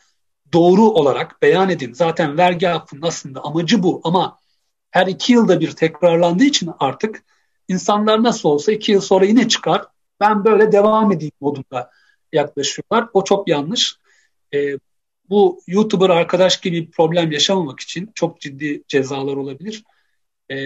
[0.54, 1.94] doğru olarak beyan edin.
[1.94, 4.38] Zaten vergi affının aslında amacı bu ama
[4.92, 7.24] her iki yılda bir tekrarlandığı için artık
[7.68, 9.86] insanlar nasıl olsa iki yıl sonra yine çıkar.
[10.20, 11.92] Ben böyle devam edeyim modunda
[12.34, 13.10] yaklaşıyorlar.
[13.14, 13.96] O çok yanlış.
[14.54, 14.78] E,
[15.30, 19.84] bu YouTuber arkadaş gibi bir problem yaşamamak için çok ciddi cezalar olabilir.
[20.52, 20.58] E,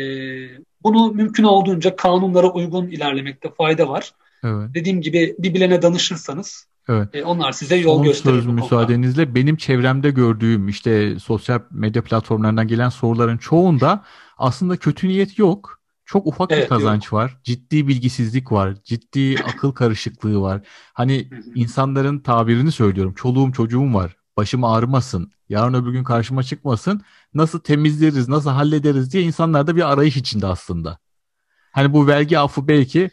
[0.84, 4.12] bunu mümkün olduğunca kanunlara uygun ilerlemekte fayda var.
[4.44, 4.70] Evet.
[4.74, 7.16] Dediğim gibi bir bilene danışırsanız Evet.
[7.16, 8.36] E, onlar size yol Son gösterir.
[8.36, 9.36] Söz müsaadenizle konuda.
[9.36, 14.04] benim çevremde gördüğüm işte sosyal medya platformlarından gelen soruların çoğunda
[14.38, 15.81] aslında kötü niyet yok.
[16.12, 17.14] Çok ufak evet, bir kazanç yok.
[17.14, 17.38] var.
[17.44, 18.76] Ciddi bilgisizlik var.
[18.84, 20.62] Ciddi akıl karışıklığı var.
[20.94, 23.14] Hani insanların tabirini söylüyorum.
[23.14, 24.16] Çoluğum çocuğum var.
[24.38, 25.32] Başım ağrımasın.
[25.50, 27.02] Yarın öbür gün karşıma çıkmasın.
[27.34, 30.98] Nasıl temizleriz, nasıl hallederiz diye insanlar da bir arayış içinde aslında.
[31.72, 33.10] Hani bu vergi affı belki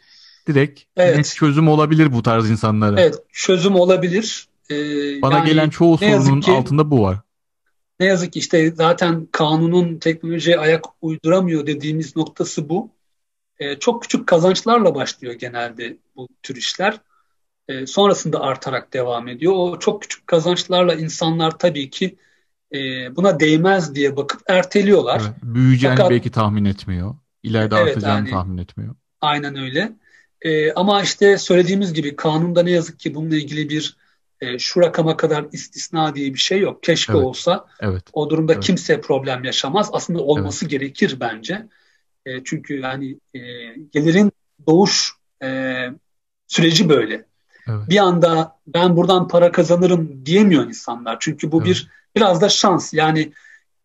[0.47, 1.33] direkt evet.
[1.35, 3.01] çözüm olabilir bu tarz insanlara.
[3.01, 4.47] Evet, çözüm olabilir.
[4.71, 4.75] Ee,
[5.21, 7.17] Bana yani gelen çoğu sorunun ki, altında bu var.
[7.99, 12.89] Ne yazık ki işte zaten kanunun teknolojiye ayak uyduramıyor dediğimiz noktası bu.
[13.59, 17.01] Ee, çok küçük kazançlarla başlıyor genelde bu tür işler.
[17.67, 19.53] Ee, sonrasında artarak devam ediyor.
[19.55, 22.17] O çok küçük kazançlarla insanlar tabii ki
[22.73, 22.77] e,
[23.15, 25.21] buna değmez diye bakıp erteliyorlar.
[25.25, 27.15] Evet, büyüyeceğini Fakat, belki tahmin etmiyor.
[27.43, 28.95] İleride evet, artacağını yani, tahmin etmiyor.
[29.21, 29.91] Aynen öyle.
[30.41, 33.97] E, ama işte söylediğimiz gibi kanunda ne yazık ki bununla ilgili bir
[34.41, 36.83] e, şu rakama kadar istisna diye bir şey yok.
[36.83, 37.23] Keşke evet.
[37.23, 37.65] olsa.
[37.79, 38.03] Evet.
[38.13, 38.63] O durumda evet.
[38.63, 39.89] kimse problem yaşamaz.
[39.93, 40.71] Aslında olması evet.
[40.71, 41.67] gerekir bence.
[42.25, 43.39] E, çünkü yani e,
[43.91, 44.31] gelirin
[44.67, 45.11] doğuş
[45.43, 45.73] e,
[46.47, 47.25] süreci böyle.
[47.67, 47.89] Evet.
[47.89, 51.17] Bir anda ben buradan para kazanırım diyemiyor insanlar.
[51.19, 51.67] Çünkü bu evet.
[51.67, 52.93] bir biraz da şans.
[52.93, 53.33] Yani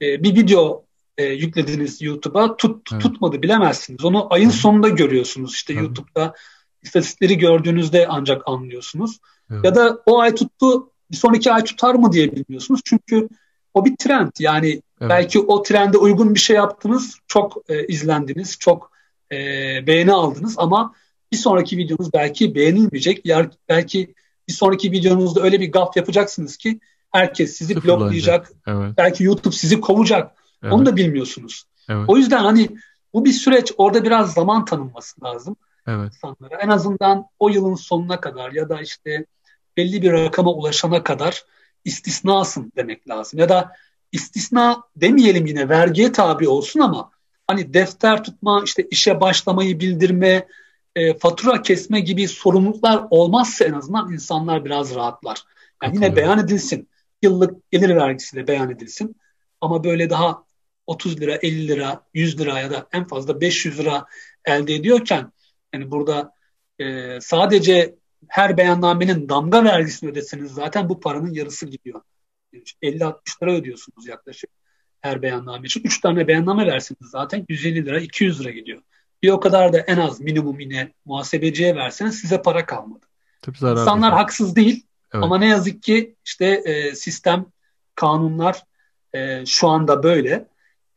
[0.03, 0.85] e, bir video
[1.19, 3.03] e, yüklediniz YouTube'a tut, evet.
[3.03, 4.05] tutmadı bilemezsiniz.
[4.05, 4.55] Onu ayın evet.
[4.55, 5.55] sonunda görüyorsunuz.
[5.55, 5.83] İşte evet.
[5.83, 6.35] YouTube'da
[6.83, 9.19] istatistikleri gördüğünüzde ancak anlıyorsunuz.
[9.51, 9.65] Evet.
[9.65, 12.81] Ya da o ay tuttu bir sonraki ay tutar mı diye bilmiyorsunuz.
[12.85, 13.29] Çünkü
[13.75, 14.31] o bir trend.
[14.39, 15.11] Yani evet.
[15.11, 18.91] belki o trende uygun bir şey yaptınız, çok e, izlendiniz, çok
[19.33, 19.37] e,
[19.87, 20.95] beğeni aldınız ama
[21.33, 23.27] bir sonraki videonuz belki beğenilmeyecek.
[23.27, 24.15] Yer, belki
[24.49, 26.81] bir sonraki videonuzda öyle bir gaf yapacaksınız ki
[27.13, 28.53] herkes sizi bloklayacak.
[28.67, 28.95] Evet.
[28.97, 30.37] Belki YouTube sizi kovacak.
[30.63, 30.73] Evet.
[30.73, 31.65] Onu da bilmiyorsunuz.
[31.89, 32.05] Evet.
[32.09, 32.69] O yüzden hani
[33.15, 33.73] bu bir süreç.
[33.77, 35.57] Orada biraz zaman tanınması lazım
[35.87, 36.13] evet.
[36.15, 36.57] insanlara.
[36.61, 39.27] En azından o yılın sonuna kadar ya da işte
[39.77, 41.45] belli bir rakama ulaşana kadar
[41.85, 43.41] istisnasın demek lazım.
[43.41, 43.73] Ya da
[44.13, 47.11] istisna demeyelim yine vergiye tabi olsun ama
[47.47, 50.47] hani defter tutma, işte işe başlamayı bildirme,
[50.97, 55.45] e, fatura kesme gibi sorumluluklar olmazsa en azından insanlar biraz rahatlar.
[55.83, 56.89] Yani yine beyan edilsin.
[57.23, 59.17] Yıllık gelir vergisi de beyan edilsin.
[59.61, 60.45] Ama böyle daha
[60.87, 64.05] 30 lira, 50 lira, 100 lira ya da en fazla 500 lira
[64.45, 65.33] elde ediyorken
[65.75, 66.33] yani burada
[66.79, 67.95] e, sadece
[68.29, 72.01] her beyannamenin damga vergisini ödeseniz zaten bu paranın yarısı gidiyor.
[72.83, 74.51] 50-60 lira ödüyorsunuz yaklaşık
[75.01, 75.83] her beyanname için.
[75.85, 78.83] 3 tane beyanname verseniz zaten 150 lira, 200 lira gidiyor.
[79.23, 83.07] Bir o kadar da en az minimum yine muhasebeciye verseniz size para kalmadı.
[83.43, 84.19] Tabii İnsanlar var.
[84.19, 85.25] haksız değil evet.
[85.25, 87.47] ama ne yazık ki işte e, sistem,
[87.95, 88.63] kanunlar
[89.13, 90.49] e, şu anda böyle.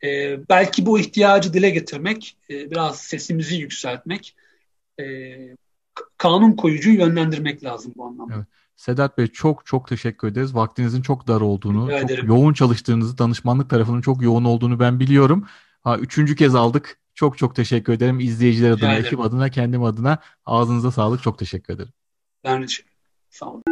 [0.03, 4.35] E, belki bu ihtiyacı dile getirmek, e, biraz sesimizi yükseltmek,
[4.99, 5.37] e,
[6.17, 8.35] kanun koyucuyu yönlendirmek lazım bu anlamda.
[8.35, 8.45] Evet.
[8.75, 10.55] Sedat Bey çok çok teşekkür ederiz.
[10.55, 15.47] Vaktinizin çok dar olduğunu, çok yoğun çalıştığınızı, danışmanlık tarafının çok yoğun olduğunu ben biliyorum.
[15.83, 16.99] Ha, üçüncü kez aldık.
[17.15, 18.19] Çok çok teşekkür ederim.
[18.19, 21.23] İzleyiciler adına, ekip adına, kendim adına ağzınıza sağlık.
[21.23, 21.93] Çok teşekkür ederim.
[22.43, 22.65] Ben de
[23.29, 23.63] Sağ olun.